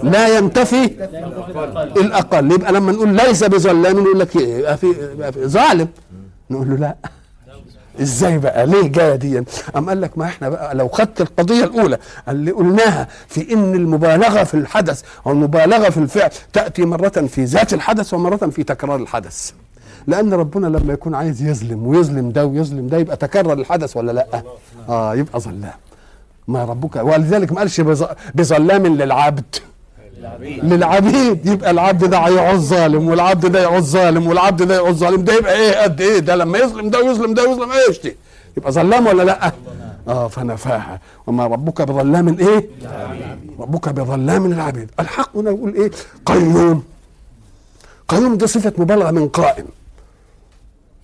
لا 0.02 0.38
ينتفي 0.38 0.84
الأقل. 1.96 2.52
يبقى 2.52 2.72
لما 2.72 2.92
نقول 2.92 3.08
ليس 3.08 3.44
بظلام 3.44 3.98
نقول 4.00 4.18
لك 4.20 4.28
في, 4.28 4.38
يبقى 5.14 5.32
في 5.32 5.46
ظالم. 5.46 5.88
نقول 6.50 6.70
له 6.70 6.76
لا. 6.76 6.96
إزاي 8.00 8.38
بقى؟ 8.38 8.66
ليه 8.66 8.88
جاية 8.88 9.14
دي؟ 9.14 9.44
أم 9.76 9.88
قال 9.88 10.00
لك 10.00 10.18
ما 10.18 10.24
إحنا 10.24 10.48
بقى 10.48 10.74
لو 10.74 10.88
خدت 10.88 11.20
القضية 11.20 11.64
الأولى 11.64 11.98
اللي 12.28 12.50
قلناها 12.50 13.08
في 13.28 13.52
إن 13.54 13.74
المبالغة 13.74 14.44
في 14.44 14.54
الحدث 14.54 15.02
أو 15.26 15.32
المبالغه 15.32 15.90
في 15.90 15.96
الفعل 15.96 16.30
تأتي 16.52 16.82
مرة 16.84 17.08
في 17.08 17.44
ذات 17.44 17.74
الحدث 17.74 18.14
ومرة 18.14 18.36
في 18.36 18.62
تكرار 18.62 18.96
الحدث. 18.96 19.50
لأن 20.06 20.34
ربنا 20.34 20.66
لما 20.66 20.92
يكون 20.92 21.14
عايز 21.14 21.42
يظلم 21.42 21.86
ويظلم 21.86 22.30
ده 22.30 22.46
ويظلم 22.46 22.86
ده 22.88 22.96
يبقى 22.98 23.16
تكرر 23.16 23.52
الحدث 23.52 23.96
ولا 23.96 24.12
لأ؟ 24.12 24.42
آه 24.88 25.14
يبقى 25.14 25.40
ظلام. 25.40 25.72
ما 26.48 26.64
ربك 26.64 26.96
ولذلك 26.96 27.52
ما 27.52 27.58
قالش 27.58 27.80
بظ- 27.80 28.14
بظلام 28.34 28.86
للعبد. 28.86 29.56
للعبيد. 30.62 31.46
يبقى 31.46 31.70
العبد 31.70 32.04
ده 32.04 32.18
هيعوز 32.18 32.60
ظالم 32.68 33.08
والعبد 33.08 33.46
ده 33.46 33.60
يعوز 33.62 33.92
ظالم 33.92 34.26
والعبد 34.26 34.62
ده 34.62 34.74
يعوز 34.74 34.96
ظالم. 34.96 35.24
ده 35.24 35.34
يبقى 35.34 35.56
إيه؟ 35.56 35.82
قد 35.82 36.00
إيه؟ 36.00 36.18
ده 36.18 36.36
لما 36.36 36.58
يظلم 36.58 36.90
ده 36.90 36.98
ويظلم 37.02 37.34
ده 37.34 37.48
ويظلم. 37.48 37.72
إيش 37.72 38.00
دي 38.00 38.16
يبقى 38.56 38.72
ظلام 38.72 39.06
ولا 39.06 39.22
لأ؟ 39.22 39.52
آه 40.08 40.28
فنفاها 40.28 41.00
وما 41.26 41.46
ربك 41.46 41.82
بظلام 41.82 42.28
إيه؟ 42.38 42.68
ربك 43.58 43.88
بظلام 43.88 44.52
للعبيد 44.52 44.90
الحق 45.00 45.36
هنا 45.36 45.50
يقول 45.50 45.74
إيه؟ 45.74 45.90
قيوم. 46.26 46.84
قيوم 48.08 48.34
دي 48.36 48.46
صفة 48.46 48.72
مبالغة 48.78 49.10
من 49.10 49.28
قائم. 49.28 49.66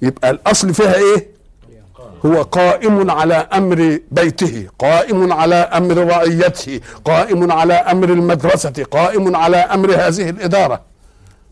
يبقى 0.02 0.30
الأصل 0.30 0.74
فيها 0.74 0.94
إيه؟ 0.94 1.35
هو 2.26 2.42
قائم 2.42 3.10
على 3.10 3.34
أمر 3.34 4.00
بيته 4.10 4.66
قائم 4.78 5.32
على 5.32 5.54
أمر 5.54 5.96
رعيته 5.96 6.80
قائم 7.04 7.52
على 7.52 7.74
أمر 7.74 8.08
المدرسة 8.08 8.84
قائم 8.90 9.36
على 9.36 9.56
أمر 9.56 9.90
هذه 9.94 10.30
الإدارة. 10.30 10.80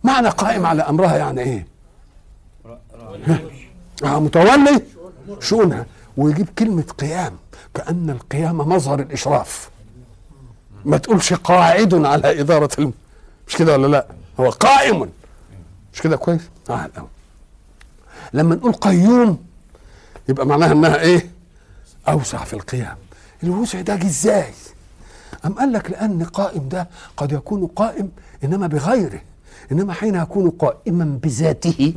معنى 0.05 0.29
قائم 0.29 0.67
على 0.67 0.83
أمرها 0.83 1.17
يعني 1.17 1.41
إيه؟ 1.41 1.67
آه 4.05 4.21
متولي؟ 4.21 4.83
شؤونها 5.41 5.87
ويجيب 6.17 6.49
كلمة 6.59 6.85
قيام 6.99 7.37
كأن 7.75 8.11
القيام 8.11 8.59
مظهر 8.59 9.01
الإشراف. 9.01 9.71
ما 10.85 10.97
تقولش 10.97 11.33
قاعد 11.33 11.95
على 11.95 12.41
إدارة 12.41 12.71
الم... 12.79 12.93
مش 13.49 13.57
كده 13.57 13.73
ولا 13.73 13.87
لا؟ 13.87 14.07
هو 14.41 14.51
قائم. 14.51 15.11
مش 15.95 16.03
كده 16.03 16.17
كويس؟ 16.17 16.41
آه. 16.71 16.91
لما 18.33 18.55
نقول 18.55 18.73
قيوم 18.73 19.39
يبقى 20.29 20.47
معناها 20.47 20.73
إنها 20.73 21.01
إيه؟ 21.01 21.31
أوسع 22.09 22.45
في 22.45 22.55
القيام 22.55 22.97
الوسع 23.43 23.81
ده 23.81 23.97
جه 23.97 24.07
إزاي؟ 24.07 24.51
أم 25.45 25.53
قال 25.53 25.73
لك 25.73 25.91
لأن 25.91 26.25
قائم 26.25 26.69
ده 26.69 26.89
قد 27.17 27.33
يكون 27.33 27.67
قائم 27.67 28.11
إنما 28.45 28.67
بغيره 28.67 29.21
إنما 29.73 29.93
حين 29.93 30.15
يكون 30.15 30.51
قائما 30.51 31.19
بذاته. 31.23 31.95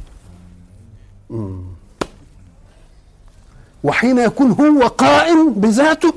وحين 3.84 4.20
يكون 4.20 4.52
هو 4.52 4.88
قائم 4.88 5.54
بذاته 5.54 6.14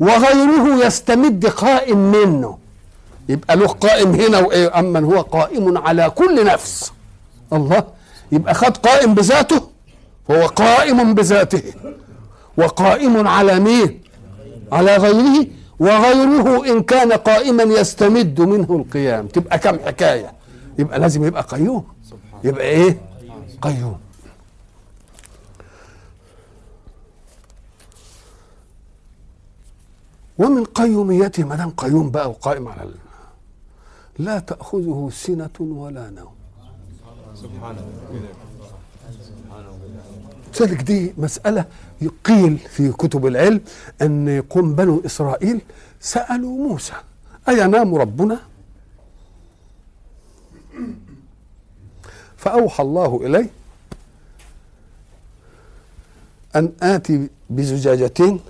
وغيره 0.00 0.86
يستمد 0.86 1.46
قائم 1.46 1.98
منه. 1.98 2.58
يبقى 3.28 3.56
له 3.56 3.66
قائم 3.66 4.12
هنا 4.12 4.38
وإيه؟ 4.38 4.78
أما 4.78 5.00
هو 5.00 5.20
قائم 5.20 5.78
على 5.78 6.10
كل 6.10 6.46
نفس. 6.46 6.92
الله 7.52 7.84
يبقى 8.32 8.54
خد 8.54 8.76
قائم 8.76 9.14
بذاته 9.14 9.69
فهو 10.30 10.46
قائم 10.46 11.14
بذاته 11.14 11.62
وقائم 12.56 13.28
على 13.28 13.60
مين؟ 13.60 14.00
على 14.72 14.96
غيره 14.96 15.46
وغيره 15.80 16.66
إن 16.66 16.82
كان 16.82 17.12
قائما 17.12 17.62
يستمد 17.62 18.40
منه 18.40 18.76
القيام. 18.76 19.26
تبقى 19.26 19.58
كم 19.58 19.78
حكاية؟ 19.78 20.32
يبقى 20.78 20.98
لازم 20.98 21.24
يبقى 21.24 21.42
قيوم. 21.42 21.84
يبقى 22.44 22.64
إيه؟ 22.64 23.00
قيوم. 23.62 23.98
ومن 30.38 30.64
قيوميته 30.64 31.44
ما 31.44 31.56
دام 31.56 31.70
قيوم 31.70 32.10
بقى 32.10 32.30
وقائم 32.30 32.68
على 32.68 32.82
ال... 32.82 32.94
لا 34.18 34.38
تأخذه 34.38 35.10
سنة 35.12 35.56
ولا 35.60 36.10
نوم. 36.10 36.34
سبحانه 37.34 37.82
ذلك 40.62 40.82
دي 40.82 41.14
مسألة 41.18 41.64
قيل 42.24 42.58
في 42.58 42.92
كتب 42.92 43.26
العلم 43.26 43.60
أن 44.02 44.28
يقوم 44.28 44.74
بنو 44.74 45.02
إسرائيل 45.06 45.60
سألوا 46.00 46.68
موسى 46.68 46.92
أينام 47.48 47.94
ربنا؟ 47.94 48.40
فأوحى 52.36 52.82
الله 52.82 53.20
إليه 53.26 53.50
أن 56.56 56.72
آتي 56.82 57.28
بزجاجتين 57.50 58.40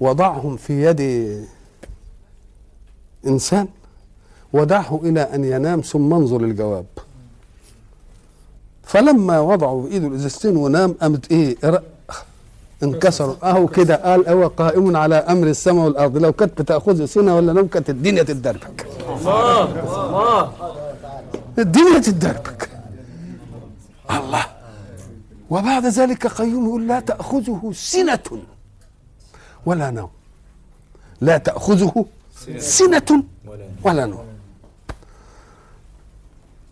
وضعهم 0.00 0.56
في 0.56 0.84
يد 0.86 1.00
إنسان 3.26 3.68
ودعه 4.52 5.00
إلى 5.04 5.20
أن 5.20 5.44
ينام 5.44 5.80
ثم 5.80 6.14
انظر 6.14 6.40
الجواب 6.44 6.86
فلما 8.92 9.40
وضعوا 9.40 9.82
بإيده 9.82 10.06
الإزازتين 10.06 10.56
ونام 10.56 10.92
قامت 10.92 11.30
إيه؟ 11.30 11.56
انكسروا. 12.82 13.36
أهو 13.42 13.66
كده 13.66 13.94
قال 13.96 14.28
هو 14.28 14.46
قائم 14.46 14.96
على 14.96 15.14
أمر 15.14 15.46
السماء 15.46 15.84
والأرض. 15.84 16.16
لو 16.16 16.32
كانت 16.32 16.62
بتاخذ 16.62 17.04
سنه 17.04 17.36
ولا 17.36 17.52
نوم 17.52 17.66
كانت 17.66 17.90
الدنيا 17.90 18.22
تتدربك. 18.22 18.86
الله 19.08 19.62
الله 20.04 20.52
الدنيا 21.58 21.98
تتدربك. 21.98 22.70
الله. 24.10 24.46
وبعد 25.50 25.86
ذلك 25.86 26.26
قيوم 26.26 26.64
يقول 26.66 26.88
لا 26.88 27.00
تأخذه 27.00 27.72
سنة. 27.74 28.28
ولا 29.66 29.90
نوم. 29.90 30.10
لا 31.20 31.38
تأخذه 31.38 32.04
سنة 32.58 33.22
ولا 33.84 34.06
نوم. 34.06 34.24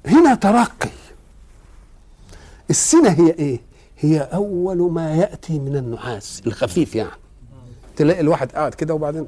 هنا 0.06 0.34
ترقي 0.34 0.90
السنة 2.70 3.08
هي 3.10 3.30
إيه؟ 3.30 3.60
هي 3.98 4.20
أول 4.20 4.92
ما 4.92 5.14
يأتي 5.14 5.58
من 5.58 5.76
النحاس 5.76 6.42
الخفيف 6.46 6.94
يعني. 6.94 7.10
تلاقي 7.96 8.20
الواحد 8.20 8.52
قاعد 8.52 8.74
كده 8.74 8.94
وبعدين 8.94 9.26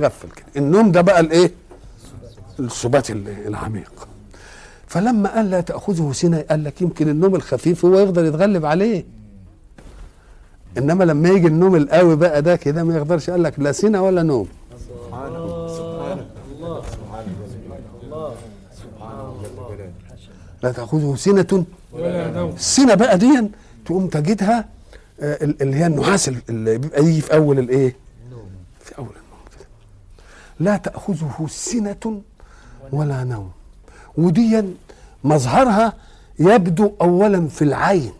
غفل 0.00 0.28
كده. 0.30 0.46
النوم 0.56 0.92
ده 0.92 1.00
بقى 1.00 1.20
الإيه؟ 1.20 1.52
السبات 2.60 3.10
العميق. 3.10 4.08
فلما 4.86 5.34
قال 5.34 5.50
لا 5.50 5.60
تأخذه 5.60 6.12
سنه 6.12 6.44
قال 6.50 6.64
لك 6.64 6.82
يمكن 6.82 7.08
النوم 7.08 7.34
الخفيف 7.34 7.84
هو 7.84 7.98
يقدر 7.98 8.24
يتغلب 8.24 8.64
عليه. 8.66 9.04
إنما 10.78 11.04
لما 11.04 11.28
يجي 11.28 11.46
النوم 11.46 11.76
القوي 11.76 12.16
بقى 12.16 12.42
ده 12.42 12.56
كده 12.56 12.84
ما 12.84 12.96
يقدرش. 12.96 13.30
قال 13.30 13.42
لك 13.42 13.58
لا 13.58 13.72
سنه 13.72 14.02
ولا 14.02 14.22
نوم 14.22 14.48
سبحان 14.88 15.36
الله 15.36 16.82
لا 20.62 20.72
تأخذه 20.72 21.14
سنة. 21.16 21.64
ولا 21.92 22.30
نوم 22.30 22.50
السنة 22.50 22.94
بقى 22.94 23.18
دي 23.18 23.48
تقوم 23.86 24.08
تجدها 24.08 24.68
آه، 25.20 25.38
اللي 25.44 25.76
هي 25.76 25.86
النحاس 25.86 26.28
اللي 26.28 26.78
بيبقى 26.78 27.04
يجي 27.04 27.20
في 27.20 27.34
أول 27.34 27.58
الايه 27.58 27.96
في 28.80 28.98
أول 28.98 29.06
النوم 29.06 29.44
كده. 29.56 29.66
لا 30.60 30.76
تأخذه 30.76 31.46
سنة 31.48 32.22
ولا 32.92 33.24
نوم. 33.24 33.50
وديا 34.16 34.74
مظهرها 35.24 35.92
يبدو 36.38 36.92
اولا 37.00 37.48
في 37.48 37.62
العين 37.62 38.12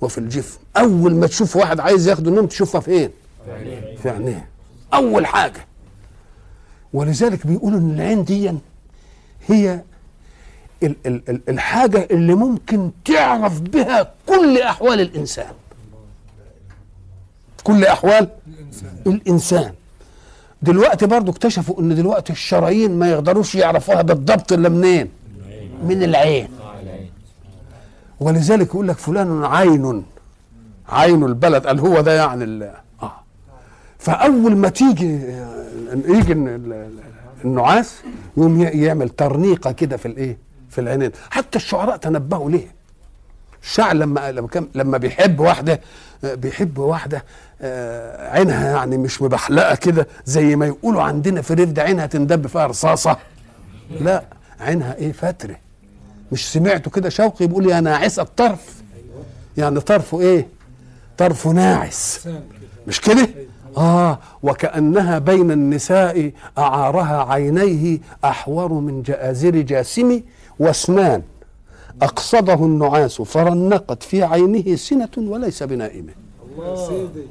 وفي 0.00 0.18
الجفن 0.18 0.58
أول 0.76 1.14
ما 1.14 1.26
تشوف 1.26 1.56
واحد 1.56 1.80
عايز 1.80 2.08
ياخد 2.08 2.26
النوم 2.28 2.46
تشوفها 2.46 2.80
فين؟ 2.80 3.10
في 4.02 4.10
عينيه. 4.10 4.48
أول 4.94 5.26
حاجة. 5.26 5.66
ولذلك 6.92 7.46
بيقولوا 7.46 7.78
إن 7.78 7.90
العين 7.90 8.24
دي 8.24 8.52
هي 9.46 9.80
ال 10.82 10.96
ال 11.06 11.22
ال 11.28 11.40
الحاجة 11.48 12.08
اللي 12.10 12.34
ممكن 12.34 12.90
تعرف 13.04 13.60
بها 13.60 14.12
كل 14.26 14.58
أحوال 14.58 15.00
الإنسان. 15.00 15.52
كل 17.64 17.84
أحوال 17.84 18.28
الإنسان. 19.06 19.72
دلوقتي 20.62 21.06
برضو 21.06 21.30
اكتشفوا 21.32 21.80
إن 21.80 21.94
دلوقتي 21.94 22.32
الشرايين 22.32 22.98
ما 22.98 23.10
يقدروش 23.10 23.54
يعرفوها 23.54 24.02
بالضبط 24.02 24.52
إلا 24.52 24.68
منين؟ 24.68 25.08
من 25.84 26.02
العين. 26.02 26.48
ولذلك 28.20 28.66
يقول 28.66 28.88
لك 28.88 28.96
فلان 28.98 29.44
عين 29.44 30.04
عين 30.88 31.24
البلد 31.24 31.66
قال 31.66 31.80
هو 31.80 32.00
ده 32.00 32.12
يعني 32.12 32.64
آه. 33.02 33.12
فأول 33.98 34.56
ما 34.56 34.68
تيجي 34.68 35.20
يجي 36.08 36.32
النعاس 37.44 37.94
يقوم 38.36 38.62
يعمل 38.62 39.08
ترنيقة 39.08 39.72
كده 39.72 39.96
في 39.96 40.06
الإيه؟ 40.06 40.47
في 40.70 40.80
العينين 40.80 41.10
حتى 41.30 41.58
الشعراء 41.58 41.96
تنبهوا 41.96 42.50
ليه. 42.50 42.66
الشاعر 43.62 43.94
لما 43.94 44.32
لما 44.32 44.48
كان 44.48 44.68
لما 44.74 44.98
بيحب 44.98 45.40
واحدة 45.40 45.80
بيحب 46.22 46.78
واحدة 46.78 47.24
آه، 47.62 48.30
عينها 48.30 48.70
يعني 48.76 48.98
مش 48.98 49.22
مبحلقة 49.22 49.74
كده 49.74 50.06
زي 50.24 50.56
ما 50.56 50.66
يقولوا 50.66 51.02
عندنا 51.02 51.42
في 51.42 51.50
الريف 51.50 51.70
ده 51.70 51.82
عينها 51.82 52.06
تندب 52.06 52.46
فيها 52.46 52.66
رصاصة. 52.66 53.16
لا 54.00 54.22
عينها 54.60 54.94
إيه 54.94 55.12
فترة. 55.12 55.56
مش 56.32 56.52
سمعتوا 56.52 56.92
كده 56.92 57.08
شوقي 57.08 57.46
بيقول 57.46 57.70
يا 57.70 57.80
ناعس 57.80 58.18
الطرف. 58.18 58.82
يعني 59.56 59.80
طرفه 59.80 60.20
إيه؟ 60.20 60.46
طرفه 61.18 61.50
ناعس. 61.50 62.28
مش 62.86 63.00
كده؟ 63.00 63.28
آه 63.76 64.18
وكأنها 64.42 65.18
بين 65.18 65.50
النساء 65.50 66.32
أعارها 66.58 67.32
عينيه 67.32 67.98
أحور 68.24 68.72
من 68.72 69.02
جآزر 69.02 69.50
جاسم 69.50 70.20
واسنان. 70.58 71.22
أقصده 72.02 72.54
النعاس 72.54 73.22
فرنقت 73.22 74.02
في 74.02 74.22
عينه 74.22 74.76
سنة 74.76 75.08
وليس 75.16 75.62
بنائمة. 75.62 76.12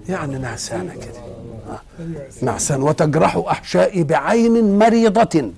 يعني 0.10 0.38
نعسانة 0.38 0.94
كده. 0.94 1.22
نعسان. 2.42 2.82
وتجرح 2.82 3.36
أحشائي 3.48 4.04
بعين 4.04 4.80
مريضة. 4.80 5.52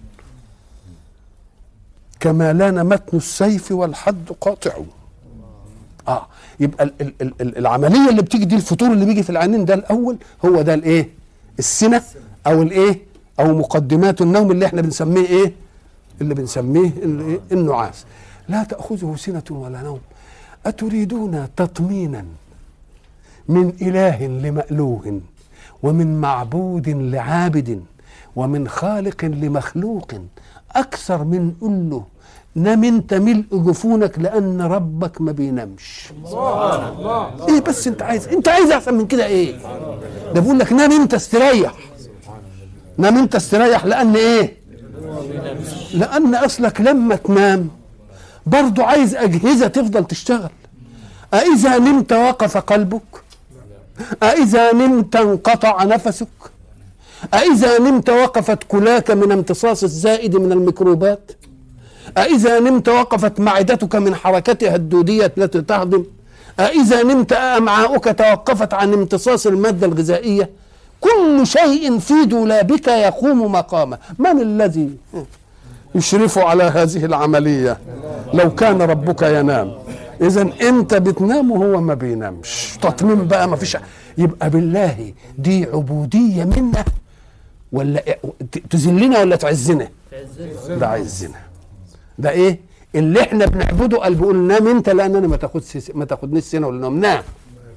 كما 2.19 2.53
لأن 2.53 2.85
متن 2.85 3.17
السيف 3.17 3.71
والحد 3.71 4.29
قاطع. 4.41 4.71
آه. 6.07 6.27
يبقى 6.59 6.83
ال 6.83 6.93
ال 7.01 7.33
ال 7.41 7.57
العملية 7.57 8.09
اللي 8.09 8.21
بتيجي 8.21 8.45
دي 8.45 8.55
الفطور 8.55 8.91
اللي 8.91 9.05
بيجي 9.05 9.23
في 9.23 9.29
العينين 9.29 9.65
ده 9.65 9.73
الأول 9.73 10.17
هو 10.45 10.61
ده 10.61 10.73
الإيه؟ 10.73 11.09
السنة 11.59 12.01
أو 12.47 12.61
الإيه؟ 12.61 12.99
أو 13.39 13.57
مقدمات 13.57 14.21
النوم 14.21 14.51
اللي 14.51 14.65
إحنا 14.65 14.81
بنسميه 14.81 15.25
إيه؟ 15.25 15.53
اللي 16.21 16.33
بنسميه 16.33 16.91
النعاس. 17.51 18.05
لا 18.49 18.63
تأخذه 18.63 19.15
سنة 19.17 19.43
ولا 19.49 19.81
نوم. 19.81 19.99
أتريدون 20.65 21.47
تطمينا 21.57 22.25
من 23.49 23.73
إله 23.81 24.27
لمألوه 24.27 25.21
ومن 25.83 26.21
معبود 26.21 26.89
لعابد 26.89 27.83
ومن 28.35 28.67
خالق 28.67 29.25
لمخلوق 29.25 30.11
أكثر 30.71 31.23
من 31.23 31.53
قل 31.61 31.89
له 31.89 32.03
نام 32.55 32.83
انت 32.83 33.13
ملء 33.13 33.45
جفونك 33.51 34.19
لأن 34.19 34.61
ربك 34.61 35.21
ما 35.21 35.31
بينامش 35.31 36.09
الله 36.25 36.89
الله. 36.89 37.47
إيه 37.47 37.61
بس 37.61 37.87
أنت 37.87 38.01
عايز 38.01 38.27
أنت 38.27 38.47
عايز 38.47 38.71
أحسن 38.71 38.93
من 38.93 39.07
كده 39.07 39.25
إيه؟ 39.25 39.55
ده 40.33 40.41
بيقول 40.41 40.59
لك 40.59 40.73
نام 40.73 40.91
انت 40.91 41.13
استريح 41.13 41.73
نام 42.97 43.17
انت 43.17 43.35
استريح 43.35 43.85
لأن 43.85 44.15
إيه؟ 44.15 44.57
لأن 45.93 46.35
أصلك 46.35 46.81
لما 46.81 47.15
تنام 47.15 47.69
برضو 48.45 48.81
عايز 48.81 49.15
أجهزة 49.15 49.67
تفضل 49.67 50.05
تشتغل. 50.05 50.49
أإذا 51.33 51.77
نمت 51.77 52.13
وقف 52.13 52.57
قلبك 52.57 53.01
أإذا 54.23 54.73
نمت 54.73 55.15
انقطع 55.15 55.83
نفسك 55.83 56.27
أإذا 57.33 57.79
نمت 57.79 58.09
وقفت 58.09 58.59
كلاك 58.67 59.11
من 59.11 59.31
امتصاص 59.31 59.83
الزائد 59.83 60.35
من 60.35 60.51
الميكروبات 60.51 61.31
أإذا 62.17 62.59
نمت 62.59 62.89
وقفت 62.89 63.39
معدتك 63.39 63.95
من 63.95 64.15
حركتها 64.15 64.75
الدودية 64.75 65.33
التي 65.37 65.61
تهضم 65.61 66.03
أإذا 66.59 67.03
نمت 67.03 67.33
أمعاؤك 67.33 68.15
توقفت 68.17 68.73
عن 68.73 68.93
امتصاص 68.93 69.47
المادة 69.47 69.87
الغذائية 69.87 70.49
كل 70.99 71.47
شيء 71.47 71.99
في 71.99 72.25
دولابك 72.25 72.87
يقوم 72.87 73.51
مقامه. 73.51 73.97
من 74.19 74.41
الذي 74.41 74.89
يشرف 75.95 76.37
على 76.37 76.63
هذه 76.63 77.05
العملية؟ 77.05 77.77
لو 78.33 78.55
كان 78.55 78.81
ربك 78.81 79.21
ينام. 79.21 79.73
إذا 80.21 80.49
أنت 80.61 80.93
بتنام 80.93 81.51
وهو 81.51 81.81
ما 81.81 81.93
بينامش. 81.93 82.77
تطمين 82.81 83.27
بقى 83.27 83.47
ما 83.47 83.55
فيش 83.55 83.77
يبقى 84.17 84.49
بالله 84.49 85.13
دي 85.37 85.65
عبودية 85.65 86.43
منا 86.43 86.85
ولا 87.71 88.03
تذلنا 88.69 89.19
ولا 89.19 89.35
تعزنا؟ 89.35 89.87
ده 90.69 90.87
عزنا. 90.87 91.39
ده 92.17 92.29
إيه؟ 92.29 92.59
اللي 92.95 93.21
إحنا 93.21 93.45
بنعبده 93.45 93.97
قال 93.97 94.15
بيقول 94.15 94.37
نام 94.37 94.67
أنت 94.67 94.89
لأن 94.89 95.15
أنا 95.15 95.27
ما 95.27 95.37
تاخدش 95.37 95.91
ما 95.95 96.05
تاخدنيش 96.05 96.43
سنة 96.43 96.67
ولا 96.67 96.79
نوم. 96.81 96.99
نام. 96.99 97.23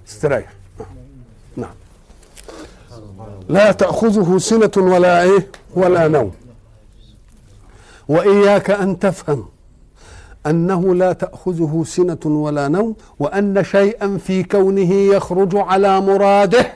استريح. 0.09 0.53
نعم. 1.57 1.71
لا 3.49 3.73
تأخذه 3.73 4.39
سنة 4.39 4.71
ولا 4.77 5.23
إيه؟ 5.23 5.49
ولا 5.75 6.09
نوم. 6.09 6.33
وإياك 8.09 8.71
أن 8.71 8.99
تفهم 8.99 9.45
أنه 10.47 10.95
لا 10.95 11.13
تأخذه 11.13 11.85
سنة 11.87 12.19
ولا 12.25 12.69
نوم 12.69 12.95
وأن 13.19 13.65
شيئا 13.65 14.19
في 14.27 14.43
كونه 14.43 14.93
يخرج 14.93 15.57
على 15.57 16.01
مراده 16.01 16.73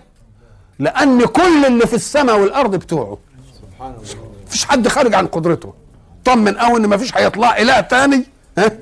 لأن 0.79 1.25
كل 1.25 1.65
اللي 1.67 1.87
في 1.87 1.95
السماء 1.95 2.41
والأرض 2.41 2.75
بتوعه. 2.75 3.19
سبحان 3.63 3.91
الله 3.91 4.67
حد 4.67 4.89
خارج 4.89 5.15
عن 5.15 5.27
قدرته. 5.27 5.73
طمن 6.25 6.55
قوي 6.55 6.77
ان 6.77 6.89
مفيش 6.89 7.17
هيطلع 7.17 7.57
إله 7.59 7.81
تاني 7.81 8.25
ها؟ 8.59 8.79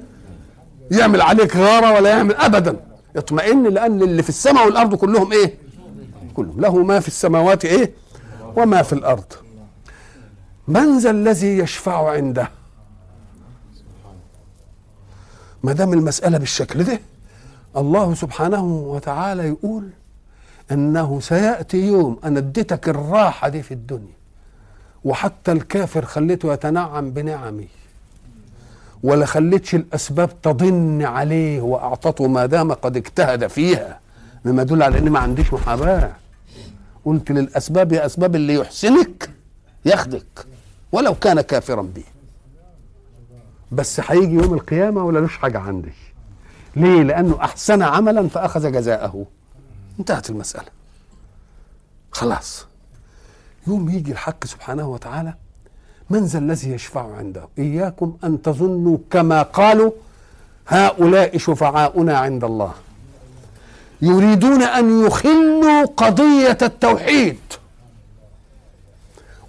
يعمل 0.90 1.20
عليك 1.20 1.57
غارة 1.57 1.92
ولا 1.92 2.11
يعمل 2.11 2.35
ابدا. 2.35 2.77
اطمئن 3.16 3.62
لأن 3.62 4.03
اللي 4.03 4.23
في 4.23 4.29
السماء 4.29 4.66
والأرض 4.66 4.94
كلهم 4.94 5.33
إيه؟ 5.33 5.63
كلهم. 6.35 6.61
له 6.61 6.77
ما 6.83 7.01
في 7.01 7.09
السماوات 7.09 7.64
إيه؟ 7.64 7.90
وما 8.57 8.83
في 8.83 8.92
الأرض. 8.92 9.33
من 10.68 10.99
ذا 10.99 11.11
الذي 11.11 11.59
يشفع 11.59 12.11
عنده؟ 12.11 12.49
ما 15.62 15.73
دام 15.73 15.92
المسألة 15.92 16.38
بالشكل 16.38 16.85
ده 16.85 17.01
الله 17.77 18.14
سبحانه 18.14 18.64
وتعالى 18.64 19.49
يقول 19.49 19.88
إنه 20.73 21.20
سيأتي 21.20 21.87
يوم 21.87 22.18
أنا 22.25 22.38
اديتك 22.38 22.88
الراحة 22.88 23.49
دي 23.49 23.62
في 23.62 23.75
الدنيا 23.75 24.14
وحتى 25.05 25.53
الكافر 25.53 26.05
خليته 26.05 26.53
يتنعم 26.53 27.11
بنعمي 27.11 27.68
ولا 29.03 29.27
خليتش 29.27 29.75
الأسباب 29.75 30.42
تضن 30.42 31.03
عليه 31.03 31.61
وأعطته 31.61 32.27
ما 32.29 32.47
دام 32.47 32.73
قد 32.73 32.97
اجتهد 32.97 33.47
فيها 33.47 34.01
مما 34.44 34.62
يدل 34.62 34.83
على 34.83 34.99
ان 34.99 35.11
ما 35.11 35.18
عنديش 35.18 35.53
محاباة. 35.53 36.12
قلت 37.04 37.30
للأسباب 37.30 37.92
يا 37.92 38.06
أسباب 38.06 38.36
اللي 38.36 38.54
يحسنك 38.54 39.30
ياخدك 39.84 40.46
ولو 40.92 41.14
كان 41.14 41.40
كافرا 41.40 41.82
به 41.82 42.04
بس 43.72 44.00
هيجي 44.00 44.34
يوم 44.34 44.54
القيامة 44.54 45.04
ولا 45.04 45.18
لوش 45.18 45.36
حاجة 45.36 45.58
عندي 45.58 45.92
ليه؟ 46.76 47.02
لأنه 47.02 47.38
أحسن 47.40 47.82
عملا 47.82 48.28
فأخذ 48.28 48.72
جزاءه. 48.72 49.26
انتهت 49.98 50.30
المسألة. 50.30 50.68
خلاص. 52.12 52.66
يوم 53.66 53.88
يجي 53.90 54.12
الحق 54.12 54.44
سبحانه 54.44 54.88
وتعالى 54.88 55.34
من 56.10 56.24
ذا 56.24 56.38
الذي 56.38 56.70
يشفع 56.70 57.16
عنده. 57.16 57.48
إياكم 57.58 58.16
أن 58.24 58.42
تظنوا 58.42 58.98
كما 59.10 59.42
قالوا 59.42 59.90
هؤلاء 60.68 61.38
شفعاؤنا 61.38 62.18
عند 62.18 62.44
الله. 62.44 62.72
يريدون 64.02 64.62
أن 64.62 65.07
يخلوا 65.07 65.85
قضية 65.85 66.59
التوحيد 66.62 67.37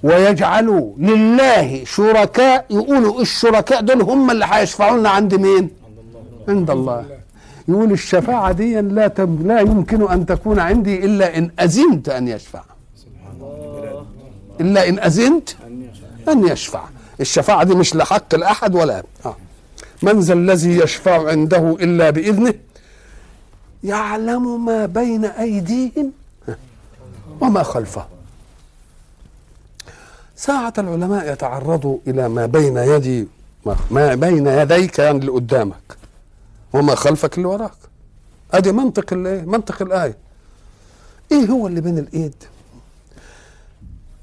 ويجعلوا 0.03 0.93
لله 0.97 1.83
شركاء 1.85 2.65
يقولوا 2.69 3.21
الشركاء 3.21 3.81
دول؟ 3.81 4.01
هم 4.01 4.31
اللي 4.31 4.45
هيشفعوا 4.49 4.97
لنا 4.97 5.09
عند 5.09 5.35
مين؟ 5.35 5.69
عند 6.47 6.69
الله. 6.69 7.05
يقول 7.67 7.91
الشفاعة 7.91 8.51
دي 8.51 8.81
لا 8.81 9.07
تم 9.07 9.47
لا 9.47 9.59
يمكن 9.59 10.11
أن 10.11 10.25
تكون 10.25 10.59
عندي 10.59 11.05
إلا 11.05 11.37
إن 11.37 11.51
أذنت 11.59 12.09
أن 12.09 12.27
يشفع. 12.27 12.61
إلا 14.61 14.89
إن 14.89 14.99
أذنت 14.99 15.49
أن 16.29 16.47
يشفع. 16.47 16.83
الشفاعة 17.21 17.63
دي 17.63 17.75
مش 17.75 17.95
لحق 17.95 18.33
الأحد 18.33 18.75
ولا 18.75 19.03
آه. 19.25 19.35
من 20.03 20.19
ذا 20.19 20.33
الذي 20.33 20.77
يشفع 20.77 21.27
عنده 21.29 21.77
إلا 21.79 22.09
بإذنه؟ 22.09 22.53
يعلم 23.89 24.65
ما 24.65 24.85
بين 24.85 25.25
أيديهم 25.25 26.11
وما 27.41 27.63
خلفهم. 27.63 28.05
ساعة 30.35 30.73
العلماء 30.77 31.33
يتعرضوا 31.33 31.97
إلى 32.07 32.29
ما 32.29 32.45
بين 32.45 32.77
يدي 32.77 33.27
ما 33.91 34.15
بين 34.15 34.47
يديك 34.47 34.99
يعني 34.99 35.17
اللي 35.17 35.31
قدامك 35.31 35.97
وما 36.73 36.95
خلفك 36.95 37.37
اللي 37.37 37.47
وراك. 37.47 37.71
أدي 38.51 38.71
منطق 38.71 39.13
الايه 39.13 39.41
منطق 39.41 39.81
الآية. 39.81 40.17
إيه 41.31 41.45
هو 41.45 41.67
اللي 41.67 41.81
بين 41.81 41.97
الإيد؟ 41.97 42.35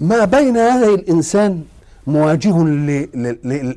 ما 0.00 0.24
بين 0.24 0.56
يدي 0.56 0.94
الإنسان 0.94 1.64
مواجه 2.06 2.64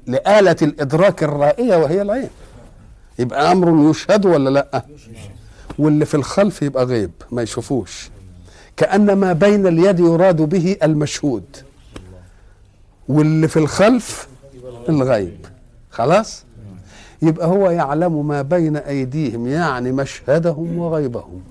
لآلة 0.08 0.56
الإدراك 0.62 1.24
الرائية 1.24 1.76
وهي 1.78 2.02
العين؟ 2.02 2.30
يبقى 3.19 3.52
أمر 3.52 3.89
يشهد 3.89 4.26
ولا 4.26 4.50
لأ؟ 4.50 4.86
واللي 5.79 6.05
في 6.05 6.15
الخلف 6.15 6.61
يبقى 6.61 6.85
غيب 6.85 7.11
ما 7.31 7.41
يشوفوش. 7.41 8.09
كأن 8.77 9.13
ما 9.13 9.33
بين 9.33 9.67
اليد 9.67 9.99
يراد 9.99 10.41
به 10.41 10.77
المشهود. 10.83 11.43
واللي 13.07 13.47
في 13.47 13.57
الخلف 13.59 14.27
الغيب. 14.89 15.45
خلاص؟ 15.91 16.43
يبقى 17.21 17.47
هو 17.47 17.69
يعلم 17.69 18.27
ما 18.27 18.41
بين 18.41 18.77
أيديهم 18.77 19.47
يعني 19.47 19.91
مشهدهم 19.91 20.77
وغيبهم. 20.77 21.41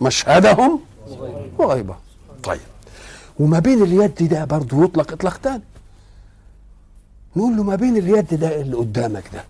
مشهدهم 0.00 0.80
وغيبهم. 1.58 1.96
طيب. 2.42 2.60
وما 3.38 3.58
بين 3.58 3.82
اليد 3.82 4.28
ده 4.28 4.44
برضه 4.44 4.84
يطلق 4.84 5.12
إطلاق 5.12 5.36
تاني. 5.36 5.62
نقول 7.36 7.56
له 7.56 7.62
ما 7.62 7.74
بين 7.76 7.96
اليد 7.96 8.34
ده 8.34 8.60
اللي 8.60 8.76
قدامك 8.76 9.24
ده. 9.34 9.44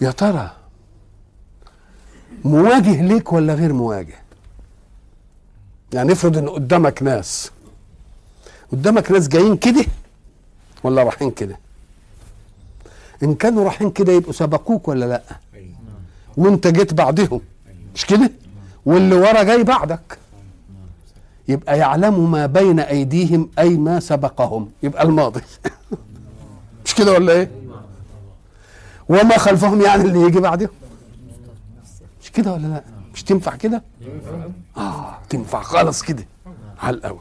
يا 0.00 0.10
ترى 0.10 0.50
مواجه 2.44 3.02
ليك 3.02 3.32
ولا 3.32 3.54
غير 3.54 3.72
مواجه؟ 3.72 4.18
يعني 5.92 6.12
افرض 6.12 6.38
إن 6.38 6.48
قدامك 6.48 7.02
ناس 7.02 7.50
قدامك 8.72 9.10
ناس 9.10 9.28
جايين 9.28 9.56
كده 9.56 9.84
ولا 10.84 11.02
رايحين 11.02 11.30
كده؟ 11.30 11.58
إن 13.22 13.34
كانوا 13.34 13.64
رايحين 13.64 13.90
كده 13.90 14.12
يبقوا 14.12 14.32
سبقوك 14.32 14.88
ولا 14.88 15.04
لأ؟ 15.04 15.22
وأنت 16.36 16.66
جيت 16.66 16.94
بعدهم 16.94 17.40
مش 17.94 18.06
كده؟ 18.06 18.30
واللي 18.86 19.14
ورا 19.14 19.42
جاي 19.42 19.62
بعدك. 19.64 20.18
يبقى 21.48 21.78
يعلم 21.78 22.30
ما 22.30 22.46
بين 22.46 22.80
أيديهم 22.80 23.48
أي 23.58 23.68
ما 23.68 24.00
سبقهم 24.00 24.70
يبقى 24.82 25.02
الماضي. 25.02 25.40
مش 26.84 26.94
كده 26.94 27.12
ولا 27.12 27.32
إيه؟ 27.32 27.50
وما 29.08 29.38
خلفهم 29.38 29.80
يعني 29.82 30.02
اللي 30.02 30.20
يجي 30.20 30.40
بعدهم. 30.40 30.68
مش 32.30 32.36
كده 32.36 32.52
ولا 32.52 32.66
لا؟ 32.66 32.82
مش 33.14 33.22
تنفع 33.22 33.56
كده؟ 33.56 33.82
آه 34.76 35.18
تنفع 35.28 35.62
خالص 35.62 36.02
كده. 36.02 36.24
على 36.82 36.96
الأول. 36.96 37.18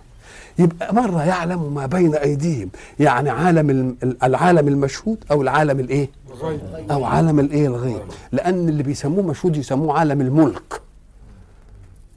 يبقى 0.60 0.95
مرة 0.95 1.24
يعلم 1.24 1.74
ما 1.74 1.86
بين 1.86 2.15
أيديهم. 2.15 2.69
يعني 3.00 3.30
عالم 3.30 3.95
العالم 4.24 4.67
المشهود 4.67 5.17
أو 5.32 5.41
العالم 5.41 5.80
الإيه؟ 5.80 6.10
أو 6.91 7.06
عالم 7.06 7.39
الإيه؟ 7.39 7.67
الغيب. 7.67 8.02
لأن 8.32 8.69
اللي 8.69 8.84
بيسموه 8.84 9.26
مشهود 9.26 9.58
يسموه 9.58 10.00
عالم 10.00 10.22
الملك. 10.22 10.82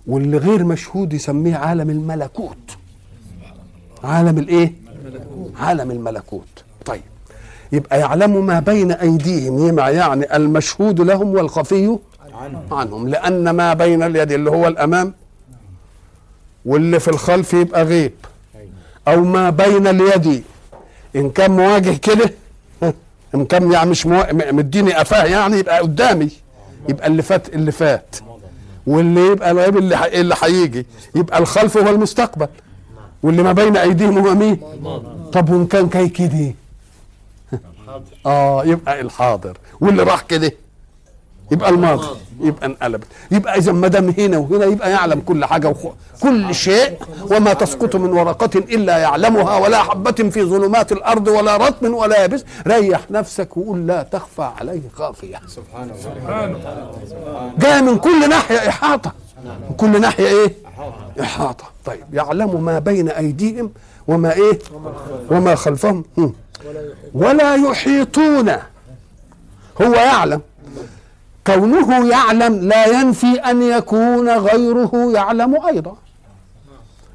واللي 0.07 0.37
غير 0.37 0.65
مشهود 0.65 1.13
يسميه 1.13 1.57
عالم 1.57 1.91
الملكوت. 1.91 2.77
عالم 4.05 4.39
الإيه؟ 4.39 4.73
عالم 5.61 5.91
الملكوت. 5.91 6.65
طيب. 6.85 7.03
يبقى 7.73 8.01
يعلم 8.01 8.47
ما 8.47 8.61
بين 8.61 8.93
أيديهم. 8.93 9.79
يعني 9.79 10.37
المشهود 10.37 11.01
لهم 11.01 11.29
والخفي 11.35 11.99
عنهم. 12.73 13.09
لأن 13.09 13.51
ما 13.51 13.75
بين 13.75 14.03
اليد 14.03 14.33
اللي 14.33 14.51
هو 14.51 14.69
الأمام 14.69 15.15
واللي 16.65 17.01
في 17.01 17.09
الخلف 17.09 17.53
يبقى 17.55 17.85
غيب. 17.85 18.13
أو 19.09 19.25
ما 19.25 19.51
بين 19.51 19.87
اليد. 19.87 20.45
إن 21.17 21.31
كان 21.31 21.51
مواجه 21.51 21.97
كده 21.97 22.35
إن 23.35 23.45
كان 23.45 23.73
يعني 23.73 23.91
مش 23.91 24.07
مديني 24.07 24.93
قفاه 24.93 25.25
يعني 25.25 25.57
يبقى 25.59 25.81
قدامي. 25.81 26.29
يبقى 26.89 27.07
اللي 27.07 27.23
فات 27.23 27.49
اللي 27.49 27.73
فات. 27.73 28.17
واللي 28.87 29.27
يبقى 29.27 29.51
الغيب 29.51 29.77
اللي 29.77 30.21
اللي 30.21 30.35
هيجي 30.43 30.87
يبقى 31.15 31.39
الخلف 31.39 31.77
هو 31.77 31.89
المستقبل. 31.89 32.49
واللي 33.23 33.43
ما 33.43 33.53
بين 33.53 33.77
أيديهم 33.77 34.19
هو 34.19 34.35
مين؟ 34.35 34.61
طب 35.33 35.51
وإن 35.51 35.67
كان 35.67 35.89
كي 35.89 36.09
كده؟ 36.09 36.55
آه 38.27 38.65
يبقى 38.65 39.01
الحاضر. 39.01 39.59
واللي 39.81 40.03
راح 40.03 40.23
كده. 40.23 40.53
يبقى 41.53 41.71
الماضي 41.71 42.07
يبقى 42.41 42.67
انقلبت. 42.67 43.07
يبقى 43.31 43.59
إذا 43.59 43.73
ما 43.73 43.89
دام 43.89 44.15
هنا 44.19 44.39
وهنا 44.39 44.65
يبقى 44.65 44.91
يعلم 44.91 45.21
كل 45.21 45.45
حاجة 45.45 45.69
وخ... 45.69 45.87
كل 46.21 46.55
شيء 46.55 46.99
وما 47.31 47.53
تسقط 47.53 47.97
من 47.97 48.13
ورقة 48.13 48.59
إلا 48.59 48.99
يعلمها 48.99 49.57
ولا 49.59 49.83
حبة 49.83 50.11
في 50.31 50.43
ظلمات 50.45 50.93
الأرض 50.93 51.29
ولا 51.29 51.57
رطب 51.57 51.93
ولا 51.93 52.23
يابس. 52.23 52.45
ريح 52.67 53.11
نفسك 53.11 53.57
وقول 53.57 53.87
لا 53.87 54.03
تخفى 54.03 54.51
عليه 54.61 54.81
خافية. 54.97 55.41
سبحان 55.49 55.91
الله 55.91 57.53
جاء 57.59 57.83
من 57.83 57.99
كل 57.99 58.29
ناحية 58.29 58.69
إحاطة. 58.69 59.13
من 59.45 59.77
كل 59.77 60.01
ناحية 60.01 60.27
إيه؟ 60.27 60.55
إحاطة. 61.21 61.65
طيب 61.85 62.15
يعلم 62.15 62.65
ما 62.65 62.79
بين 62.79 63.09
أيديهم 63.09 63.71
وما 64.09 64.33
إيه؟ 64.33 64.59
وما 65.31 65.55
خلفهم. 65.55 66.05
هم. 66.19 66.35
ولا 67.15 67.55
يحيطون. 67.55 68.51
هو 69.83 69.95
يعلم. 69.95 70.41
كونه 71.47 72.09
يعلم 72.11 72.55
لا 72.69 72.87
ينفي 72.87 73.27
أن 73.27 73.63
يكون 73.63 74.29
غيره 74.31 75.13
يعلم 75.15 75.67
أيضا. 75.67 75.97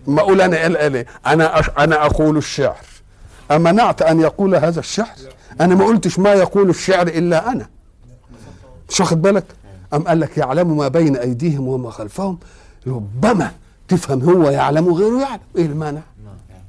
ما 0.07 0.21
أقول 0.21 0.41
أنا 0.41 0.57
قال 0.57 0.77
قال 0.77 0.95
إيه؟ 0.95 1.05
أنا 1.27 1.61
أش- 1.61 1.79
أنا 1.79 2.05
أقول 2.05 2.37
الشعر. 2.37 2.77
امنعت 3.51 4.01
أن 4.01 4.19
يقول 4.19 4.55
هذا 4.55 4.79
الشعر؟ 4.79 5.15
أنا 5.61 5.75
ما 5.75 5.85
قلتش 5.85 6.19
ما 6.19 6.33
يقول 6.33 6.69
الشعر 6.69 7.07
إلا 7.07 7.51
أنا. 7.51 7.67
مش 8.89 8.99
واخد 8.99 9.21
بالك؟ 9.21 9.43
أم 9.93 10.03
قال 10.07 10.19
لك 10.19 10.37
يعلم 10.37 10.77
ما 10.77 10.87
بين 10.87 11.15
أيديهم 11.17 11.67
وما 11.67 11.91
خلفهم؟ 11.91 12.37
ربما 12.87 13.51
تفهم 13.87 14.21
هو 14.29 14.49
يعلم 14.49 14.87
وغيره 14.87 15.21
يعلم. 15.21 15.39
إيه 15.57 15.65
المانع؟ 15.65 16.01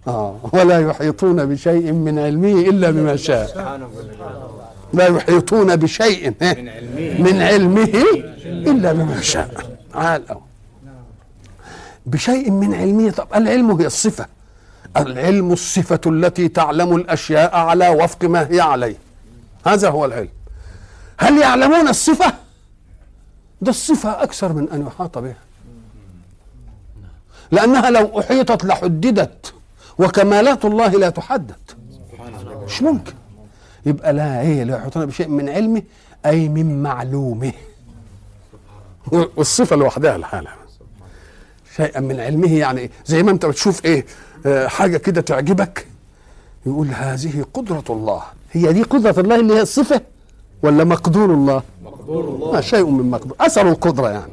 آه. 0.08 0.36
ولا 0.52 0.80
يحيطون 0.80 1.46
بشيء 1.46 1.92
من 1.92 2.18
علمه 2.18 2.52
إلا 2.52 2.90
بما 2.90 3.16
شاء. 3.16 3.46
سبحان 3.46 3.82
الله. 3.82 4.67
لا 4.92 5.06
يحيطون 5.06 5.76
بشيء 5.76 6.34
من 6.40 6.68
علمه. 6.68 7.22
من 7.22 7.42
علمه 7.42 8.04
إلا 8.44 8.92
بما 8.92 9.20
شاء. 9.20 9.78
عال 9.94 10.28
أوي. 10.28 10.40
بشيء 12.06 12.50
من 12.50 12.74
علمه. 12.74 13.10
طب 13.10 13.28
العلم 13.34 13.70
هي 13.70 13.86
الصفة. 13.86 14.26
العلم 14.96 15.52
الصفة 15.52 16.00
التي 16.06 16.48
تعلم 16.48 16.96
الأشياء 16.96 17.56
على 17.56 17.88
وفق 17.88 18.24
ما 18.24 18.48
هي 18.50 18.60
عليه. 18.60 18.96
هذا 19.66 19.90
هو 19.90 20.04
العلم. 20.04 20.28
هل 21.18 21.38
يعلمون 21.38 21.88
الصفة؟ 21.88 22.34
ده 23.60 23.70
الصفة 23.70 24.22
أكثر 24.22 24.52
من 24.52 24.70
أن 24.70 24.86
يحاط 24.86 25.18
بها. 25.18 25.36
لأنها 27.50 27.90
لو 27.90 28.20
أحيطت 28.20 28.64
لحددت 28.64 29.54
وكمالات 29.98 30.64
الله 30.64 30.88
لا 30.88 31.10
تحدد. 31.10 31.70
مش 32.66 32.82
ممكن. 32.82 33.12
يبقى 33.86 34.12
لا 34.12 34.40
إيه 34.40 34.64
لا 34.64 34.76
يحيطون 34.76 35.06
بشيء 35.06 35.28
من 35.28 35.48
علمه 35.48 35.82
أي 36.26 36.48
من 36.48 36.82
معلومه. 36.82 37.52
والصفة 39.36 39.76
لوحدها 39.76 40.18
لحالها 40.18 40.56
شيئا 41.76 42.00
من 42.00 42.20
علمه 42.20 42.52
يعني؟ 42.52 42.90
زي 43.06 43.22
ما 43.22 43.30
انت 43.30 43.46
بتشوف 43.46 43.84
إيه 43.84 44.06
آه 44.46 44.66
حاجة 44.66 44.96
كده 44.96 45.20
تعجبك 45.20 45.86
يقول 46.66 46.88
هذه 46.88 47.44
قدرة 47.54 47.84
الله. 47.90 48.22
هي 48.52 48.72
دي 48.72 48.82
قدرة 48.82 49.20
الله 49.20 49.36
اللي 49.40 49.54
هي 49.54 49.62
الصفة 49.62 50.00
ولا 50.62 50.84
مقدور 50.84 51.34
الله؟ 51.34 51.62
مقدور 51.84 52.24
الله. 52.24 52.58
آه 52.58 52.60
شيء 52.60 52.86
من 52.86 53.10
مقدور. 53.10 53.36
أثر 53.40 53.68
القدرة 53.68 54.08
يعني. 54.08 54.32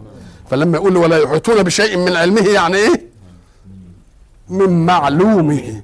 فلما 0.49 0.77
يقول 0.77 0.97
ولا 0.97 1.17
يحيطون 1.17 1.63
بشيء 1.63 1.97
من 1.97 2.15
علمه 2.15 2.47
يعني 2.47 2.77
إيه؟ 2.77 3.05
من 4.49 4.85
معلومه. 4.85 5.81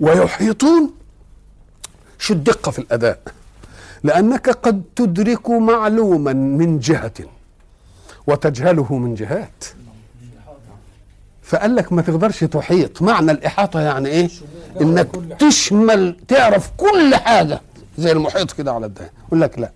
ويحيطون 0.00 0.90
شو 2.20 2.34
الدقة 2.34 2.70
في 2.70 2.78
الأداء؟ 2.78 3.18
لأنك 4.04 4.50
قد 4.50 4.82
تدرك 4.96 5.50
معلوما 5.50 6.32
من 6.32 6.78
جهة 6.78 7.12
وتجهله 8.26 8.94
من 8.94 9.14
جهات. 9.14 9.64
فقال 11.42 11.76
لك 11.76 11.92
ما 11.92 12.02
تقدرش 12.02 12.44
تحيط. 12.44 13.02
معنى 13.02 13.32
الإحاطة 13.32 13.80
يعني 13.80 14.08
إيه؟ 14.08 14.28
إنك 14.80 15.08
تشمل 15.38 16.16
تعرف 16.28 16.70
كل 16.76 17.14
حاجة. 17.14 17.60
زي 17.98 18.12
المحيط 18.12 18.52
كده 18.52 18.72
على 18.72 18.86
الدهن 18.86 19.08
يقول 19.26 19.40
لك 19.40 19.58
لا. 19.58 19.70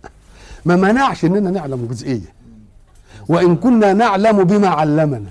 ما 0.65 0.77
منعش 0.77 1.25
إننا 1.25 1.51
نعلم 1.51 1.87
جزئية. 1.87 2.35
وإن 3.29 3.57
كنا 3.57 3.93
نعلم 3.93 4.45
بما 4.45 4.69
علمنا. 4.69 5.31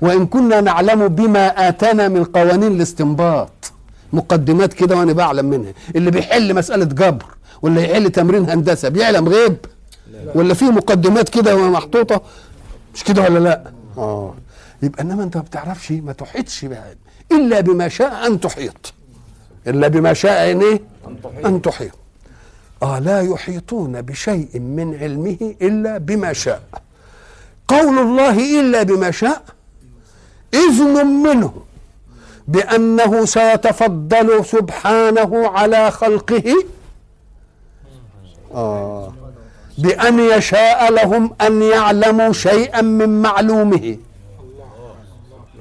وإن 0.00 0.26
كنا 0.26 0.60
نعلم 0.60 1.08
بما 1.08 1.68
آتانا 1.68 2.08
من 2.08 2.24
قوانين 2.24 2.72
الاستنباط. 2.72 3.72
مقدمات 4.14 4.72
كده 4.72 4.96
وأنا 4.96 5.12
بعلم 5.12 5.46
منها. 5.50 5.72
اللي 5.96 6.10
بيحل 6.10 6.54
مسألة 6.54 6.84
جبر 6.84 7.24
ولا 7.62 7.80
يحل 7.80 8.10
تمرين 8.10 8.50
هندسة 8.50 8.88
بيعلم 8.88 9.28
غيب؟ 9.28 9.56
ولا 10.34 10.54
في 10.54 10.64
مقدمات 10.64 11.28
كده 11.28 11.70
محطوطة؟ 11.70 12.20
مش 12.94 13.04
كده 13.04 13.22
ولا 13.22 13.38
لأ؟ 13.38 13.72
آه. 13.98 14.34
يبقى 14.82 15.02
إنما 15.02 15.22
أنت 15.24 15.36
ما 15.36 15.42
بتعرفش 15.42 15.92
ما 15.92 16.12
تحيطش 16.12 16.64
بها. 16.64 16.94
إلا 17.32 17.60
بما 17.60 17.88
شاء 17.88 18.26
أن 18.26 18.40
تحيط. 18.40 18.92
إلا 19.66 19.88
بما 19.88 20.12
شاء 20.12 20.52
إن 20.52 20.60
إيه. 20.62 20.80
أن 21.44 21.62
تحيط. 21.62 21.92
آه 22.82 22.98
لا 22.98 23.20
يحيطون 23.20 24.02
بشيء 24.02 24.60
من 24.60 24.98
علمه 25.00 25.54
إلا 25.62 25.98
بما 25.98 26.32
شاء. 26.32 26.62
قول 27.68 27.98
الله 27.98 28.60
إلا 28.60 28.82
بما 28.82 29.10
شاء 29.10 29.42
إذن 30.54 31.06
منه. 31.06 31.52
بأنه 32.48 33.24
سيتفضل 33.24 34.44
سبحانه 34.44 35.48
على 35.48 35.90
خلقه. 35.90 36.54
آه. 38.54 39.12
بأن 39.78 40.20
يشاء 40.20 40.92
لهم 40.92 41.34
أن 41.40 41.62
يعلموا 41.62 42.32
شيئا 42.32 42.80
من 42.80 43.22
معلومه. 43.22 43.96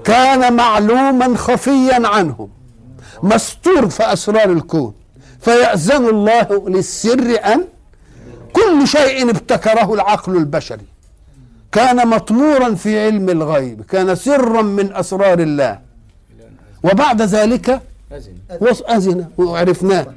كان 0.03 0.53
معلوما 0.53 1.37
خفيا 1.37 2.07
عنهم. 2.07 2.49
مستور 3.23 3.89
في 3.89 4.13
أسرار 4.13 4.51
الكون. 4.51 4.93
فيأذن 5.41 6.05
الله 6.09 6.69
للسر 6.69 7.39
أن 7.53 7.63
كل 8.53 8.87
شيء 8.87 9.29
ابتكره 9.29 9.93
العقل 9.93 10.37
البشري. 10.37 10.85
كان 11.71 12.07
مطمورا 12.07 12.75
في 12.75 13.05
علم 13.05 13.29
الغيب. 13.29 13.81
كان 13.81 14.15
سرا 14.15 14.61
من 14.61 14.95
أسرار 14.95 15.39
الله. 15.39 15.79
وبعد 16.83 17.21
ذلك 17.21 17.81
أذن 18.89 19.25
وعرفناه. 19.37 20.07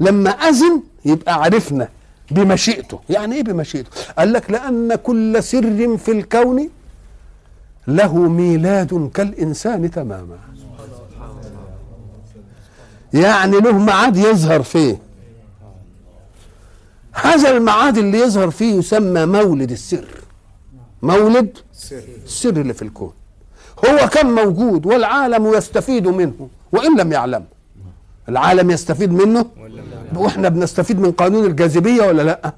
لما 0.00 0.30
أذن 0.30 0.82
يبقى 1.04 1.34
عرفنا 1.34 1.88
بمشيئته. 2.30 3.00
يعني 3.10 3.34
إيه 3.34 3.42
بمشيئته؟ 3.42 3.90
قال 4.18 4.32
لك 4.32 4.50
لأن 4.50 4.94
كل 4.94 5.42
سر 5.42 5.96
في 5.96 6.12
الكون 6.12 6.68
له 7.88 8.18
ميلاد 8.18 9.10
كالإنسان 9.14 9.90
تماما. 9.90 10.38
يعني 13.14 13.60
له 13.60 13.78
ميعاد 13.78 14.16
يظهر 14.16 14.62
فيه. 14.62 14.98
هذا 17.12 17.56
الميعاد 17.56 17.98
اللي 17.98 18.20
يظهر 18.20 18.50
فيه 18.50 18.74
يسمى 18.74 19.26
مولد 19.26 19.70
السر. 19.70 20.08
مولد 21.02 21.58
سر. 21.72 22.02
السر 22.24 22.60
اللي 22.60 22.74
في 22.74 22.82
الكون. 22.82 23.12
هو 23.84 24.08
كان 24.08 24.26
موجود 24.34 24.86
والعالم 24.86 25.54
يستفيد 25.54 26.08
منه 26.08 26.48
وإن 26.72 26.98
لم 27.00 27.12
يعلم. 27.12 27.44
العالم 28.28 28.70
يستفيد 28.70 29.12
منه؟ 29.12 29.46
وإحنا 30.14 30.48
بنستفيد 30.48 31.00
من 31.00 31.12
قانون 31.12 31.44
الجاذبية 31.44 32.02
ولا 32.02 32.22
لأ؟ 32.22 32.52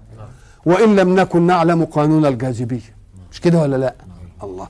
وإن 0.67 0.97
لم 0.97 1.21
نكن 1.21 1.43
نعلم 1.43 1.85
قانون 1.85 2.27
الجاذبية. 2.27 2.95
مش 3.33 3.41
كده 3.41 3.59
ولا 3.59 3.77
لأ؟ 3.77 3.95
الله. 4.43 4.69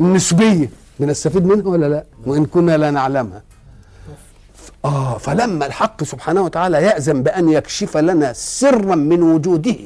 النسبيه 0.00 0.70
بنستفيد 1.00 1.46
منها 1.46 1.68
ولا 1.68 1.88
لأ؟ 1.88 2.04
وإن 2.26 2.44
كنا 2.46 2.76
لا 2.76 2.90
نعلمها. 2.90 3.42
آه 4.84 5.18
فلما 5.18 5.66
الحق 5.66 6.04
سبحانه 6.04 6.42
وتعالى 6.42 6.82
يأذن 6.82 7.22
بأن 7.22 7.48
يكشف 7.48 7.96
لنا 7.96 8.32
سرا 8.32 8.94
من 8.94 9.22
وجوده 9.22 9.76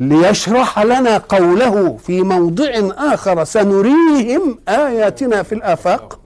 ليشرح 0.00 0.78
لنا 0.78 1.18
قوله 1.18 1.96
في 1.96 2.22
موضع 2.22 2.70
آخر 3.14 3.44
سنريهم 3.44 4.58
آياتنا 4.68 5.42
في 5.42 5.54
الآفاق. 5.54 6.20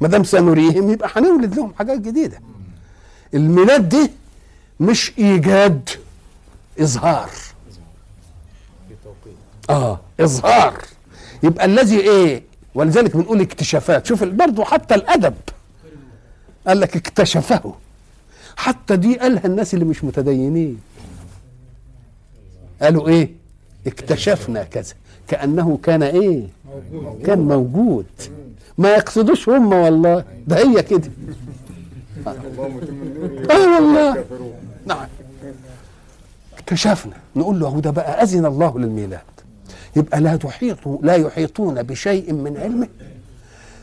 ما 0.00 0.08
دام 0.08 0.24
سنريهم 0.24 0.90
يبقى 0.90 1.10
هنولد 1.16 1.54
لهم 1.54 1.74
حاجات 1.78 1.98
جديدة. 1.98 2.40
الميلاد 3.34 3.88
دي 3.88 4.10
مش 4.80 5.12
إيجاد 5.18 5.90
إظهار. 6.80 7.30
آه 9.70 10.00
إظهار. 10.20 10.74
يبقى 11.42 11.64
الذي 11.64 12.00
إيه؟ 12.00 12.42
ولذلك 12.74 13.16
بنقول 13.16 13.40
اكتشافات. 13.40 14.06
شوف 14.06 14.24
برضه 14.24 14.64
حتى 14.64 14.94
الأدب 14.94 15.34
قال 16.66 16.80
لك 16.80 16.96
اكتشفه. 16.96 17.74
حتى 18.56 18.96
دي 18.96 19.18
قالها 19.18 19.46
الناس 19.46 19.74
اللي 19.74 19.84
مش 19.84 20.04
متدينين. 20.04 20.80
قالوا 22.82 23.08
إيه؟ 23.08 23.30
اكتشفنا 23.86 24.64
كذا. 24.64 24.94
كأنه 25.28 25.78
كان 25.82 26.02
إيه؟ 26.02 26.42
كان 27.26 27.38
موجود. 27.38 28.06
ما 28.78 28.88
يقصدوش 28.90 29.48
هم 29.48 29.72
والله. 29.72 30.24
ده 30.46 30.56
هي 30.58 30.82
كده. 30.82 31.10
آه 33.50 33.74
والله 33.74 34.24
نعم. 34.86 35.06
كشفنا 36.66 37.12
نقول 37.36 37.60
له 37.60 37.68
هو 37.68 37.80
ده 37.80 37.90
بقى 37.90 38.22
أذن 38.22 38.46
الله 38.46 38.78
للميلاد. 38.78 39.20
يبقى 39.96 40.20
لا 40.20 40.36
تحيط 40.36 40.78
لا 41.02 41.14
يحيطون 41.14 41.82
بشيء 41.82 42.32
من 42.32 42.56
علمه. 42.56 42.88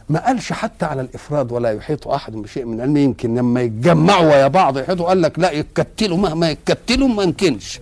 ما 0.10 0.26
قالش 0.26 0.54
حتى 0.54 0.86
على 0.86 1.02
الإفراد 1.02 1.52
ولا 1.52 1.72
يحيط 1.72 2.08
أحد 2.08 2.34
بشيء 2.34 2.66
من 2.66 2.82
علمه. 2.82 3.00
يمكن 3.00 3.36
لما 3.36 3.62
يتجمعوا 3.62 4.26
ويا 4.26 4.48
بعض 4.48 4.78
يحيطوا 4.78 5.06
قال 5.08 5.22
لك 5.22 5.40
لا 5.40 5.52
يتكتلوا 5.52 6.18
مهما 6.18 6.50
يتكتلوا 6.50 7.08
ما 7.08 7.24
يمكنش. 7.24 7.80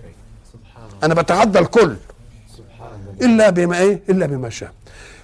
أنا 1.02 1.14
بتعدى 1.14 1.58
الكل. 1.58 1.96
إلا 3.22 3.50
بما 3.50 3.78
إيه؟ 3.78 4.02
إلا 4.08 4.26
بما 4.26 4.50
شاء. 4.50 4.72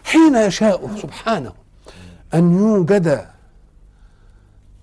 حين 0.04 0.36
يشاء 0.36 0.90
سبحانه 1.02 1.52
أن 2.34 2.58
يوجد 2.58 3.26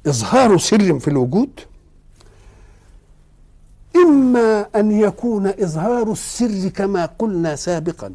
إظهار 0.08 0.58
سر 0.58 1.00
في 1.00 1.08
الوجود 1.08 1.50
إما 3.96 4.66
أن 4.76 4.92
يكون 4.92 5.48
إظهار 5.48 6.12
السر 6.12 6.68
كما 6.70 7.06
قلنا 7.06 7.56
سابقا 7.56 8.14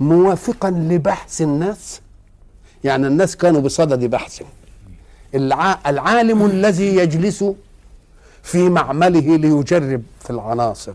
موافقا 0.00 0.70
لبحث 0.70 1.42
الناس. 1.42 2.00
يعني 2.84 3.06
الناس 3.06 3.36
كانوا 3.36 3.60
بصدد 3.60 4.04
بحث. 4.04 4.42
الع... 5.34 5.78
العالم 5.86 6.46
الذي 6.46 6.96
يجلس 6.96 7.44
في 8.42 8.68
معمله 8.68 9.36
ليجرب 9.36 10.02
في 10.20 10.30
العناصر. 10.30 10.92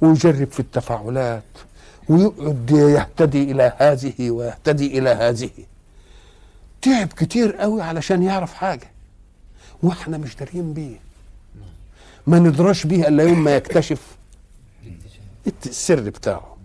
ويجرب 0.00 0.48
في 0.50 0.60
التفاعلات 0.60 1.42
ويقعد 2.08 2.70
يهتدي 2.70 3.42
إلى 3.52 3.72
هذه 3.78 4.30
ويهتدي 4.30 4.98
إلى 4.98 5.10
هذه. 5.10 5.50
تعب 6.82 7.08
كتير 7.08 7.56
قوي 7.56 7.82
علشان 7.82 8.22
يعرف 8.22 8.54
حاجة 8.54 8.88
وإحنا 9.82 10.18
مش 10.18 10.36
دارين 10.36 10.72
بيه. 10.72 10.96
ما 12.26 12.38
ندراش 12.38 12.86
بيه 12.86 13.08
إلا 13.08 13.22
يوم 13.22 13.44
ما 13.44 13.56
يكتشف 13.56 14.00
السر 15.66 16.00
بتاعه. 16.00 16.56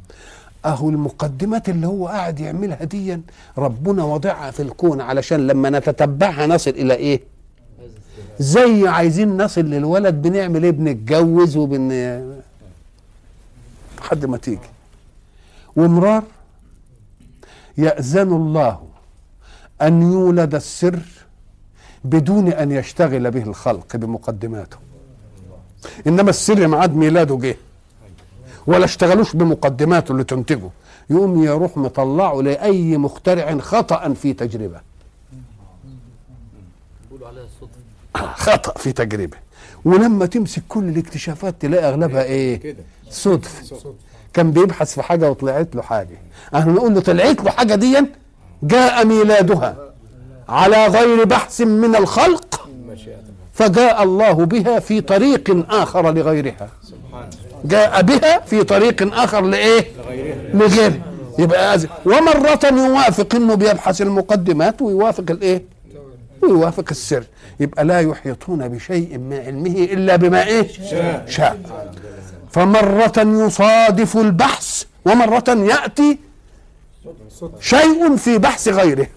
أهو 0.65 0.89
المقدمات 0.89 1.69
اللي 1.69 1.87
هو 1.87 2.07
قاعد 2.07 2.39
يعملها 2.39 2.83
دي 2.83 3.19
ربنا 3.57 4.03
وضعها 4.03 4.51
في 4.51 4.61
الكون 4.61 5.01
علشان 5.01 5.47
لما 5.47 5.69
نتتبعها 5.69 6.47
نصل 6.47 6.71
إلى 6.71 6.93
إيه؟ 6.93 7.21
زي 8.39 8.87
عايزين 8.87 9.37
نصل 9.37 9.61
للولد 9.61 10.21
بنعمل 10.21 10.63
إيه؟ 10.63 10.71
بنتجوز 10.71 11.57
وبن 11.57 11.91
لحد 14.03 14.25
ما 14.25 14.37
تيجي. 14.37 14.69
ومرار 15.75 16.23
يأذن 17.77 18.33
الله 18.33 18.81
أن 19.81 20.11
يولد 20.11 20.55
السر 20.55 20.99
بدون 22.03 22.47
أن 22.47 22.71
يشتغل 22.71 23.31
به 23.31 23.43
الخلق 23.43 23.95
بمقدماته. 23.95 24.77
إنما 26.07 26.29
السر 26.29 26.67
معاد 26.67 26.95
ميلاده 26.95 27.37
جه. 27.37 27.57
ولا 28.67 28.85
اشتغلوش 28.85 29.35
بمقدماته 29.35 30.11
اللي 30.11 30.23
تنتجه. 30.23 30.69
يقوم 31.09 31.43
يروح 31.43 31.77
مطلعه 31.77 32.41
لأي 32.41 32.97
مخترع 32.97 33.57
خطأ 33.57 34.13
في 34.13 34.33
تجربة. 34.33 34.81
خطأ 38.35 38.73
في 38.77 38.91
تجربة. 38.91 39.37
ولما 39.85 40.25
تمسك 40.25 40.63
كل 40.69 40.83
الاكتشافات 40.83 41.55
تلاقي 41.59 41.89
أغلبها 41.89 42.23
إيه 42.23 42.59
كده. 42.59 42.83
صدفة 43.09 43.77
كان 44.33 44.51
بيبحث 44.51 44.93
في 44.93 45.01
حاجة 45.03 45.29
وطلعت 45.29 45.75
له 45.75 45.81
حاجة. 45.81 46.17
إحنا 46.55 46.71
نقول 46.71 46.93
له 46.93 46.99
طلعت 47.01 47.43
له 47.43 47.51
حاجة 47.51 47.75
دي 47.75 47.97
جاء 48.63 49.05
ميلادها 49.05 49.75
على 50.49 50.87
غير 50.87 51.23
بحث 51.23 51.61
من 51.61 51.95
الخلق 51.95 52.69
فجاء 53.53 54.03
الله 54.03 54.31
بها 54.31 54.79
في 54.79 55.01
طريق 55.01 55.65
آخر 55.69 56.11
لغيرها. 56.11 56.69
جاء 57.65 58.01
بها 58.01 58.39
في 58.39 58.63
طريق 58.63 59.13
آخر 59.17 59.41
لإيه؟ 59.41 59.85
لغيرها. 59.99 60.53
لغيره. 60.53 60.99
يبقى. 61.39 61.79
ومرة 62.05 62.59
يوافق 62.87 63.35
إنه 63.35 63.55
بيبحث 63.55 64.01
المقدمات 64.01 64.81
ويوافق 64.81 65.23
الإيه؟ 65.29 65.63
ويوافق 66.43 66.85
السر. 66.91 67.23
يبقى 67.59 67.85
لا 67.85 67.99
يحيطون 67.99 68.67
بشيء 68.67 69.17
من 69.17 69.33
علمه 69.33 69.83
إلا 69.83 70.15
بما 70.15 70.45
إيه؟ 70.47 70.67
شاء. 70.67 71.25
شاء 71.27 71.59
فمرة 72.51 73.13
يصادف 73.17 74.17
البحث 74.17 74.83
ومرة 75.05 75.43
يأتي 75.49 76.17
شيء 77.59 78.15
في 78.15 78.37
بحث 78.37 78.67
غيره. 78.67 79.07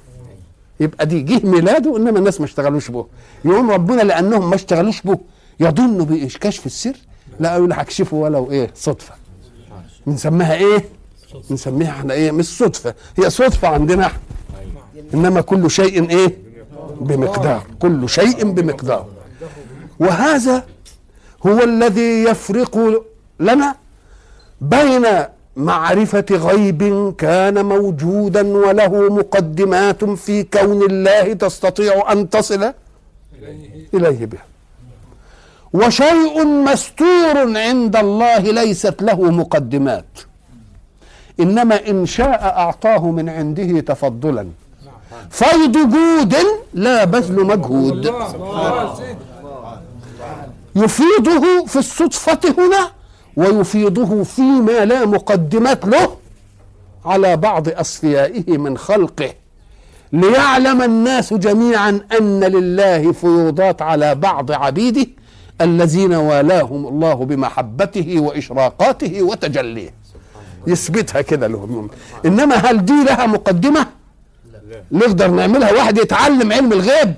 يبقى 0.80 1.06
دي 1.06 1.20
جه 1.20 1.46
ميلاده 1.46 1.96
إنما 1.96 2.18
الناس 2.18 2.40
ما 2.40 2.46
اشتغلوش 2.46 2.90
به. 2.90 3.06
يقوم 3.44 3.70
ربنا 3.70 4.02
لأنهم 4.02 4.50
ما 4.50 4.54
اشتغلوش 4.54 5.00
به. 5.02 5.18
يظن 5.60 6.04
بكشف 6.04 6.66
السر؟ 6.66 6.96
لا 7.40 7.56
يقول 7.56 7.72
هكشفه 7.72 8.16
ولو 8.16 8.50
إيه؟ 8.50 8.70
صدفة. 8.74 9.14
بنسميها 10.06 10.54
إيه؟ 10.54 10.84
بنسميها 11.50 11.90
إحنا 11.90 12.14
إيه؟ 12.14 12.30
مش 12.30 12.58
صدفة. 12.58 12.94
هي 13.18 13.30
صدفة 13.30 13.68
عندنا 13.68 14.12
إنما 15.14 15.40
كل 15.40 15.70
شيء 15.70 16.10
إيه؟ 16.10 16.45
بمقدار 17.00 17.62
كل 17.78 18.08
شيء 18.08 18.44
بمقدار. 18.44 19.06
وهذا 19.98 20.64
هو 21.46 21.62
الذي 21.62 22.22
يفرق 22.24 23.04
لنا 23.40 23.74
بين 24.60 25.06
معرفة 25.56 26.26
غيب 26.30 27.14
كان 27.18 27.64
موجودا 27.64 28.56
وله 28.56 29.08
مقدمات 29.10 30.04
في 30.04 30.42
كون 30.42 30.82
الله 30.82 31.32
تستطيع 31.32 32.12
أن 32.12 32.30
تصل 32.30 32.72
إليه 33.94 34.26
بها. 34.26 34.44
وشيء 35.72 36.46
مستور 36.46 37.36
عند 37.58 37.96
الله 37.96 38.38
ليست 38.38 39.02
له 39.02 39.30
مقدمات. 39.30 40.04
إنما 41.40 41.88
إن 41.88 42.06
شاء 42.06 42.42
أعطاه 42.42 43.10
من 43.10 43.28
عنده 43.28 43.80
تفضلا. 43.80 44.48
فيض 45.30 45.72
جود 45.72 46.34
لا 46.74 47.04
بذل 47.04 47.44
مجهود. 47.44 48.14
يفيضه 50.76 51.66
في 51.66 51.76
الصدفة 51.76 52.40
هنا 52.58 52.90
ويفيضه 53.36 54.22
فيما 54.24 54.84
لا 54.84 55.06
مقدمات 55.06 55.86
له 55.86 56.16
على 57.04 57.36
بعض 57.36 57.68
أصفيائه 57.68 58.58
من 58.58 58.78
خلقه. 58.78 59.30
ليعلم 60.12 60.82
الناس 60.82 61.34
جميعا 61.34 62.00
أن 62.20 62.44
لله 62.44 63.12
فيوضات 63.12 63.82
على 63.82 64.14
بعض 64.14 64.52
عبيده 64.52 65.06
الذين 65.60 66.14
والاهم 66.14 66.86
الله 66.86 67.14
بمحبته 67.14 68.20
وإشراقاته 68.20 69.22
وتجليه. 69.22 69.94
يثبتها 70.66 71.20
كده 71.20 71.46
لهم. 71.46 71.88
إنما 72.26 72.54
هل 72.54 72.84
دي 72.84 73.04
لها 73.04 73.26
نقدر 74.92 75.30
نعملها 75.30 75.72
واحد 75.72 75.98
يتعلم 75.98 76.52
علم 76.52 76.72
الغيب 76.72 77.14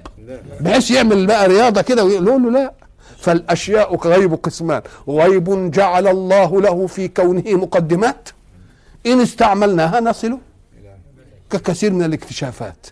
بحيث 0.60 0.90
يعمل 0.90 1.26
بقى 1.26 1.48
رياضة 1.48 1.82
كده 1.82 2.04
ويقول 2.04 2.42
له 2.42 2.50
لا. 2.50 2.72
فالأشياء 3.18 3.96
غيب 3.96 4.34
قسمان. 4.34 4.82
غيب 5.08 5.70
جعل 5.70 6.08
الله 6.08 6.60
له 6.60 6.86
في 6.86 7.08
كونه 7.08 7.42
مقدمات. 7.46 8.28
إن 9.06 9.20
استعملناها 9.20 10.00
نصل 10.00 10.38
ككثير 11.50 11.92
من 11.92 12.02
الاكتشافات. 12.02 12.86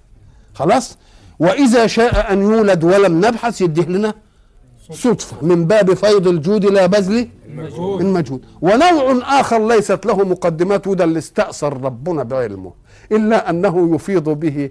خلاص؟ 0.55 0.97
وإذا 1.39 1.87
شاء 1.87 2.33
أن 2.33 2.43
يولد 2.43 2.85
ولم 2.85 3.27
نبحث 3.27 3.61
يديه 3.61 3.83
لنا. 3.85 4.15
صدفة. 4.93 5.37
من 5.43 5.67
باب 5.67 5.95
فيض 5.95 6.29
الجود 6.29 6.65
لا 6.65 6.87
بذل 6.87 7.29
المجهود. 8.01 8.45
ونوع 8.61 9.41
آخر 9.41 9.69
ليست 9.69 10.07
له 10.07 10.17
مقدمات 10.17 10.87
وده 10.87 11.05
اللي 11.05 11.19
استأثر 11.19 11.83
ربنا 11.83 12.23
بعلمه 12.23 12.73
إلا 13.13 13.51
أنه 13.51 13.95
يفيض 13.95 14.29
به 14.29 14.71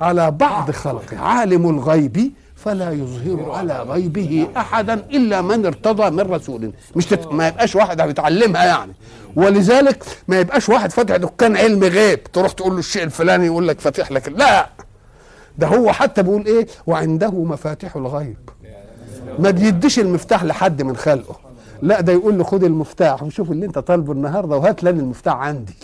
على 0.00 0.30
بعض 0.30 0.70
خلقه. 0.70 1.18
عالم 1.18 1.70
الغيب 1.70 2.32
فلا 2.56 2.90
يظهر 2.90 3.50
على 3.50 3.82
غيبه 3.82 4.48
أحدا 4.56 4.94
إلا 4.94 5.40
من 5.42 5.66
ارتضى 5.66 6.10
من 6.10 6.20
رسول. 6.20 6.72
مش 6.96 7.06
تت... 7.06 7.32
ما 7.32 7.48
يبقاش 7.48 7.76
واحد 7.76 8.02
بيتعلمها 8.02 8.64
يعني. 8.64 8.92
ولذلك 9.36 10.04
ما 10.28 10.40
يبقاش 10.40 10.68
واحد 10.68 10.92
فاتح 10.92 11.16
دكان 11.16 11.56
علم 11.56 11.84
غيب 11.84 12.22
تروح 12.32 12.52
تقول 12.52 12.72
له 12.72 12.78
الشيء 12.78 13.02
الفلاني 13.02 13.46
يقول 13.46 13.68
لك 13.68 13.80
فاتح 13.80 14.12
لك. 14.12 14.28
لا! 14.28 14.68
ده 15.58 15.66
هو 15.66 15.92
حتى 15.92 16.22
بيقول 16.22 16.46
إيه؟ 16.46 16.66
وعنده 16.86 17.30
مفاتيح 17.30 17.96
الغيب. 17.96 18.36
ما 19.38 19.50
بيديش 19.50 19.98
المفتاح 19.98 20.44
لحد 20.44 20.82
من 20.82 20.96
خلقه. 20.96 21.36
لا 21.82 22.00
ده 22.00 22.12
يقول 22.12 22.38
له 22.38 22.44
خد 22.44 22.64
المفتاح 22.64 23.22
وشوف 23.22 23.50
اللي 23.50 23.66
انت 23.66 23.78
طالبه 23.78 24.12
النهارده 24.12 24.56
وهات 24.56 24.84
لنا 24.84 25.00
المفتاح 25.00 25.34
عندي. 25.34 25.74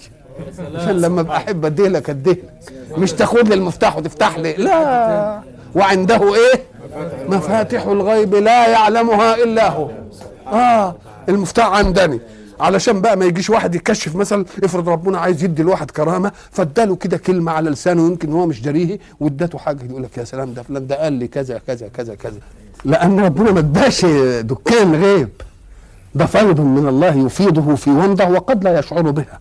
عشان 0.74 1.00
لما 1.00 1.20
ابقى 1.20 1.36
أحب 1.36 1.64
أديه 1.64 1.88
لك 1.88 2.10
أديه. 2.10 2.36
مش 2.98 3.12
تاخد 3.12 3.48
لي 3.48 3.54
المفتاح 3.54 3.96
وتفتح 3.96 4.38
لي. 4.38 4.52
لا. 4.52 5.40
وعنده 5.74 6.34
إيه؟ 6.34 6.62
مفاتيح 7.28 7.86
الغيب 7.86 8.34
لا 8.34 8.68
يعلمها 8.68 9.34
إلا 9.34 9.70
هو. 9.70 9.90
آه 10.46 10.94
المفتاح 11.28 11.66
عندني. 11.66 12.20
علشان 12.60 13.00
بقى 13.00 13.16
ما 13.16 13.24
يجيش 13.24 13.50
واحد 13.50 13.74
يكشف 13.74 14.16
مثلا 14.16 14.44
افرض 14.64 14.88
ربنا 14.88 15.18
عايز 15.18 15.44
يدي 15.44 15.62
الواحد 15.62 15.90
كرامة 15.90 16.32
فاداله 16.50 16.96
كده 16.96 17.16
كلمة 17.16 17.52
على 17.52 17.70
لسانه 17.70 18.06
يمكن 18.06 18.32
هو 18.32 18.46
مش 18.46 18.62
داريه 18.62 18.98
واداته 19.20 19.58
حاجة 19.58 19.84
يقول 19.90 20.02
لك 20.02 20.18
يا 20.18 20.24
سلام 20.24 20.54
ده 20.54 20.62
فلان 20.62 20.86
ده 20.86 21.02
قال 21.02 21.12
لي 21.12 21.28
كذا 21.28 21.60
كذا 21.66 21.88
كذا 21.88 22.14
كذا. 22.14 22.38
لأن 22.84 23.20
ربنا 23.20 23.52
ما 23.52 23.58
اداش 23.60 24.04
دكان 24.40 24.94
غيب 24.94 25.28
ده 26.14 26.26
فيض 26.26 26.60
من 26.60 26.88
الله 26.88 27.14
يفيضه 27.26 27.74
في 27.74 27.90
ومضة 27.90 28.24
وقد 28.24 28.64
لا 28.64 28.78
يشعر 28.78 29.10
بها. 29.10 29.40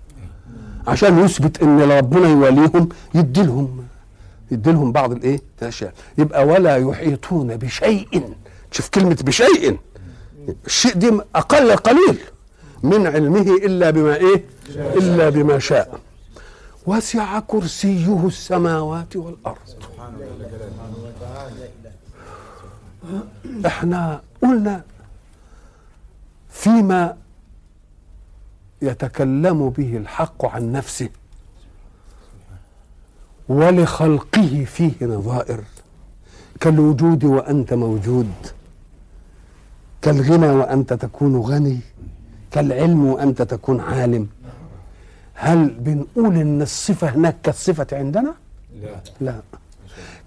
عشان 0.87 1.19
يثبت 1.19 1.61
إن 1.61 1.81
ربنا 1.81 2.27
يوليهم 2.29 2.89
يديلهم. 3.15 3.83
يديلهم 4.51 4.91
بعض 4.91 5.11
الإيه؟ 5.11 5.41
الأشياء. 5.61 5.93
يبقى 6.17 6.45
ولا 6.47 6.77
يحيطون 6.77 7.55
بشيء. 7.57 8.33
شوف 8.71 8.89
كلمة 8.89 9.17
بشيء. 9.23 9.77
الشيء 10.65 10.93
دي 10.93 11.19
أقل 11.35 11.75
قليل 11.75 12.17
من 12.83 13.07
علمه 13.07 13.41
إلا 13.41 13.89
بما 13.89 14.15
إيه؟ 14.15 14.43
إلا 14.75 15.29
بما 15.29 15.59
شاء. 15.59 15.99
وسع 16.87 17.39
كرسيه 17.39 18.25
السماوات 18.27 19.15
والأرض. 19.15 19.57
إحنا 23.65 24.21
قلنا 24.43 24.83
فيما 26.49 27.17
يتكلم 28.81 29.69
به 29.69 29.97
الحق 29.97 30.45
عن 30.45 30.71
نفسه 30.71 31.09
ولخلقه 33.49 34.65
فيه 34.65 34.93
نظائر 35.01 35.63
كالوجود 36.59 37.23
وأنت 37.23 37.73
موجود 37.73 38.31
كالغنى 40.01 40.47
وأنت 40.47 40.93
تكون 40.93 41.37
غني 41.37 41.79
كالعلم 42.51 43.05
وأنت 43.05 43.41
تكون 43.41 43.79
عالم. 43.79 44.27
هل 45.33 45.69
بنقول 45.69 46.35
إن 46.37 46.61
الصفة 46.61 47.09
هناك 47.09 47.35
كالصفة 47.43 47.87
عندنا؟ 47.91 48.33
لا. 48.81 49.01
لا. 49.21 49.41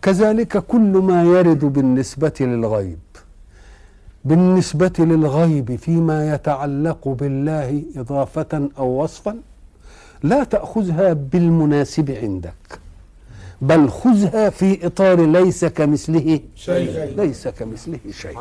كذلك 0.03 0.59
كل 0.59 0.81
ما 0.81 1.23
يرد 1.25 1.65
بالنسبة 1.65 2.33
للغيب. 2.41 2.99
بالنسبة 4.25 4.93
للغيب 4.99 5.77
فيما 5.77 6.35
يتعلق 6.35 7.09
بالله 7.09 7.83
إضافة 7.97 8.69
أو 8.79 9.03
وصفا 9.03 9.37
لا 10.23 10.45
تأخذها 10.45 11.13
بالمناسب 11.13 12.11
عندك. 12.11 12.79
بل 13.63 13.89
خذها 13.91 14.51
في 14.51 14.87
إطار 14.87 15.27
ليس 15.27 15.65
كمثله 15.65 16.41
شيء. 16.57 17.15
ليس 17.17 17.49
كمثله 17.49 17.99
شيء. 18.11 18.39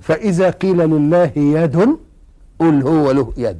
فإذا 0.00 0.50
قيل 0.50 0.76
لله 0.76 1.32
يد 1.36 1.96
قل 2.58 2.82
هو 2.82 3.10
له 3.10 3.32
يد. 3.36 3.58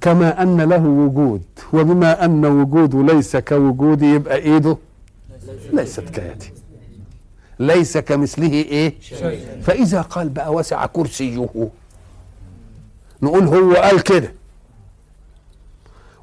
كما 0.00 0.42
أن 0.42 0.60
له 0.60 0.86
وجود 0.86 1.42
وبما 1.72 2.24
أن 2.24 2.44
وجوده 2.44 3.14
ليس 3.14 3.36
كوجودي 3.36 4.14
يبقى 4.14 4.36
إيده. 4.36 4.76
ليست 5.72 6.00
كيدي 6.00 6.52
ليس 7.58 7.98
كمثله 7.98 8.92
شيء 9.00 9.40
فإذا 9.62 10.00
قال 10.00 10.28
بقى 10.28 10.54
وسع 10.54 10.86
كرسيه. 10.86 11.48
نقول 13.22 13.44
هو 13.46 13.74
قال 13.74 14.00
كده. 14.02 14.32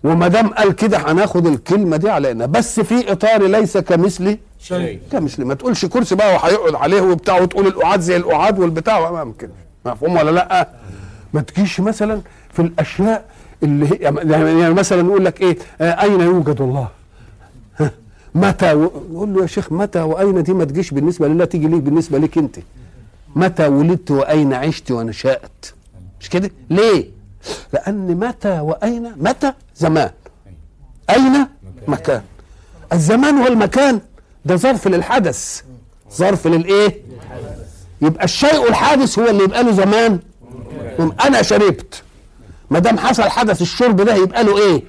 وما 0.03 0.28
دام 0.28 0.47
قال 0.47 0.76
كده 0.76 0.97
هناخد 0.97 1.47
الكلمة 1.47 1.97
دي 1.97 2.09
علينا 2.09 2.45
بس 2.45 2.80
في 2.80 3.11
إطار 3.11 3.43
ليس 3.47 3.78
كمثله 3.78 4.38
شيء 4.59 4.99
كمثل. 5.11 5.45
ما 5.45 5.53
تقولش 5.53 5.86
كرسي 5.86 6.15
بقى 6.15 6.34
وهيقعد 6.36 6.76
عليه 6.76 7.01
وبتاع 7.01 7.39
وتقول 7.41 7.67
القعاد 7.67 7.99
زي 7.99 8.15
القعاد 8.17 8.59
والبتاع 8.59 9.11
ما 9.11 9.24
ممكن 9.24 9.49
مفهوم 9.86 10.15
ولا 10.17 10.32
لأ؟ 10.32 10.69
ما 11.34 11.41
تجيش 11.41 11.80
مثلا 11.80 12.22
في 12.53 12.61
الأشياء 12.61 13.26
اللي 13.63 13.86
هي 13.86 13.97
يعني 14.32 14.74
مثلا 14.74 15.07
يقول 15.07 15.26
لك 15.26 15.41
إيه؟ 15.41 15.57
آه 15.82 16.01
أين 16.01 16.22
يوجد 16.22 16.61
الله؟ 16.61 16.88
متى 18.36 18.74
و... 18.74 18.92
نقول 19.12 19.34
له 19.34 19.42
يا 19.42 19.48
شيخ 19.48 19.72
متى 19.72 20.02
وأين 20.02 20.44
دي 20.44 20.54
ما 20.54 20.66
تجيش 20.66 20.92
بالنسبة 20.92 21.28
لله 21.28 21.46
تيجي 21.46 21.68
ليه 21.68 21.78
بالنسبة 21.80 22.18
ليك 22.18 22.38
أنت؟ 22.38 22.60
متى 23.36 23.68
ولدت 23.68 24.12
وأين 24.12 24.54
عشت 24.54 24.92
ونشات 24.92 25.66
مش 26.20 26.30
كده؟ 26.30 26.52
ليه؟ 26.70 27.10
لأن 27.74 28.16
متى 28.20 28.60
وأين؟ 28.60 29.12
متى؟ 29.18 29.54
زمان. 29.76 30.10
أين؟ 31.10 31.48
مكان. 31.88 32.22
الزمان 32.94 33.38
والمكان 33.42 34.02
ده 34.46 34.56
ظرف 34.56 34.88
للحدث. 34.88 35.62
ظرف 36.16 36.48
للإيه؟ 36.48 37.02
يبقى 38.02 38.24
الشيء 38.26 38.70
الحادث 38.70 39.20
هو 39.20 39.28
اللي 39.30 39.44
يبقى 39.44 39.64
له 39.64 39.72
زمان. 39.72 40.20
أنا 41.26 41.42
شربت. 41.42 42.04
ما 42.70 42.80
دام 42.80 42.98
حصل 42.98 43.24
حدث 43.24 43.62
الشرب 43.62 43.96
ده 44.02 44.16
يبقى 44.16 44.44
له 44.44 44.58
إيه؟ 44.58 44.84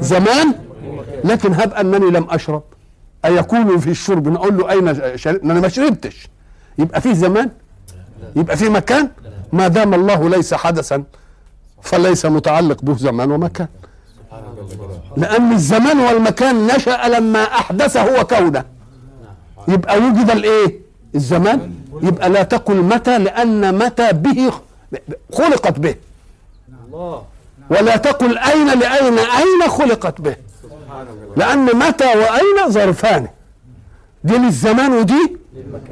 زمان. 0.00 0.54
لكن 1.24 1.54
هب 1.54 1.72
أنني 1.72 2.10
لم 2.10 2.26
أشرب. 2.30 2.62
أيكون 3.26 3.78
في 3.78 3.90
الشرب؟ 3.90 4.28
نقول 4.28 4.56
له 4.56 4.70
أين 4.70 5.18
شربت 5.18 5.42
أنا 5.44 5.60
ما 5.60 5.68
شربتش. 5.68 6.28
يبقى 6.78 7.00
فيه 7.00 7.12
زمان؟ 7.12 7.50
يبقى 8.36 8.56
فيه 8.56 8.68
مكان؟ 8.68 9.08
ما 9.52 9.68
دام 9.68 9.94
الله 9.94 10.28
ليس 10.28 10.54
حدثا 10.54 11.04
فليس 11.82 12.26
متعلق 12.26 12.82
به 12.82 12.96
زمان 12.96 13.30
ومكان. 13.30 13.68
لأن 15.16 15.52
الزمان 15.52 16.00
والمكان 16.00 16.66
نشأ 16.66 17.08
لما 17.08 17.42
أحدث 17.44 17.96
هو 17.96 18.24
كونه 18.24 18.64
يبقى 19.68 19.98
وجد 19.98 20.30
الإيه؟ 20.30 20.80
الزمان. 21.14 21.72
يبقى 22.02 22.30
لا 22.30 22.42
تقل 22.42 22.76
متى 22.76 23.18
لأن 23.18 23.78
متى 23.78 24.12
به 24.12 24.52
خلقت 25.32 25.78
به. 25.78 25.94
ولا 27.70 27.96
تقل 27.96 28.38
أين 28.38 28.66
لأين 28.66 29.18
أين 29.18 29.68
خلقت 29.68 30.20
به. 30.20 30.36
لأن 31.36 31.64
متى 31.78 32.04
وأين 32.06 32.68
ظرفان؟ 32.68 33.28
دي 34.24 34.36
للزمان 34.36 34.92
ودي 34.92 35.36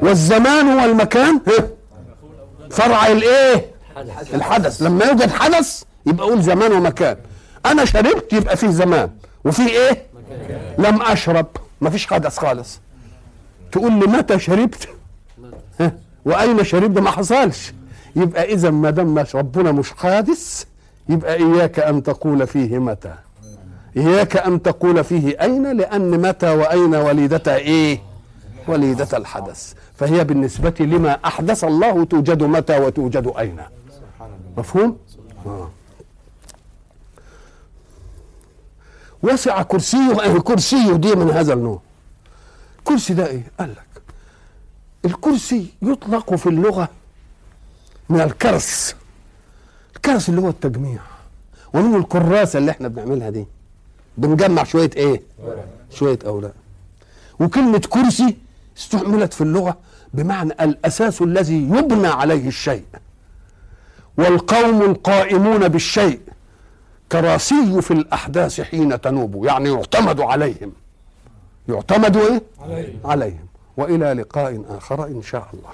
والزمان 0.03 0.67
والمكان 0.77 1.41
فرع 2.71 3.07
الإيه؟ 3.07 3.67
حدث 3.97 4.35
الحدث. 4.35 4.83
لما 4.83 5.05
يوجد 5.05 5.31
حدث 5.31 5.83
يبقى 6.07 6.27
أقول 6.27 6.43
زمان 6.43 6.73
ومكان. 6.73 7.17
أنا 7.67 7.85
شربت 7.85 8.33
يبقى 8.33 8.57
فيه 8.57 8.69
زمان. 8.69 9.11
وفي 9.45 9.69
إيه؟ 9.69 10.03
لم 10.79 11.03
أشرب. 11.03 11.47
مفيش 11.81 12.07
حدث 12.07 12.39
خالص. 12.39 12.81
تقول 13.73 13.93
لي 13.93 14.07
متى 14.07 14.39
شربت؟ 14.39 14.89
وأين 16.25 16.65
شربت؟ 16.65 16.99
ما 16.99 17.11
حصلش. 17.11 17.73
يبقى 18.17 18.53
اذا 18.53 18.71
ما 18.71 18.91
دام 18.91 19.25
ربنا 19.35 19.73
مش 19.73 19.93
حادث 19.93 20.65
يبقى 21.09 21.35
إياك 21.35 21.79
أن 21.79 22.03
تقول 22.03 22.47
فيه 22.47 22.79
متى. 22.79 23.15
إياك 23.97 24.37
أن 24.37 24.63
تقول 24.63 25.05
فيه 25.05 25.41
أين 25.43 25.77
لأن 25.77 26.21
متى 26.29 26.51
وأين 26.55 26.95
وليدتا 26.95 27.57
إيه؟ 27.57 28.01
وليدة 28.69 29.09
الحدث. 29.19 29.73
فهي 29.99 30.25
بالنسبة 30.25 30.75
لما 30.81 31.19
أحدث 31.25 31.65
الله 31.65 32.05
توجد 32.05 32.43
متى 32.43 32.79
وتوجد 32.79 33.33
أين. 33.39 33.61
مفهوم؟ 34.57 34.97
آه. 35.47 35.71
وسع 39.23 39.63
كرسيه 39.63 40.13
كرسيه 40.49 40.93
دي 40.93 41.15
من 41.15 41.31
هذا 41.31 41.53
النوع. 41.53 41.81
الكرسي 42.79 43.15
ده 43.15 43.27
إيه؟ 43.27 43.43
قال 43.61 43.71
لك 43.71 44.03
الكرسي 45.05 45.67
يطلق 45.83 46.35
في 46.35 46.49
اللغة 46.49 46.89
من 48.09 48.21
الكرس. 48.21 48.97
الكرس 49.97 50.29
اللي 50.29 50.41
هو 50.41 50.49
التجميع. 50.49 50.99
ومنه 51.75 51.97
الكراسة 51.97 52.59
اللي 52.59 52.71
إحنا 52.71 52.89
بنعملها 52.89 53.31
دي. 53.31 53.47
بنجمع 54.17 54.65
شوية 54.65 54.91
إيه؟ 54.97 55.23
شوية 55.91 56.19
أوراق. 56.27 56.53
وكلمة 57.41 57.79
كرسي 57.79 58.37
استعملت 58.79 59.33
في 59.33 59.41
اللغة 59.41 59.77
بمعنى 60.15 60.53
الأساس 60.61 61.23
الذي 61.23 61.63
يبنى 61.63 62.07
عليه 62.07 62.49
الشيء. 62.49 62.85
والقوم 64.19 64.83
القائمون 64.83 65.69
بالشيء 65.69 66.21
كراسي 67.13 67.83
في 67.83 67.91
الأحداث 67.91 68.61
حين 68.61 69.01
تنوب 69.01 69.45
يعني 69.45 69.73
يعتمد 69.73 70.21
عليهم. 70.21 70.73
يعتمد 71.69 72.17
إيه؟ 72.17 72.43
عليه 72.61 72.95
عليهم. 73.05 73.47
وإلى 73.77 74.13
لقاء 74.13 74.65
آخر 74.69 75.07
إن 75.07 75.23
شاء 75.23 75.49
الله. 75.55 75.71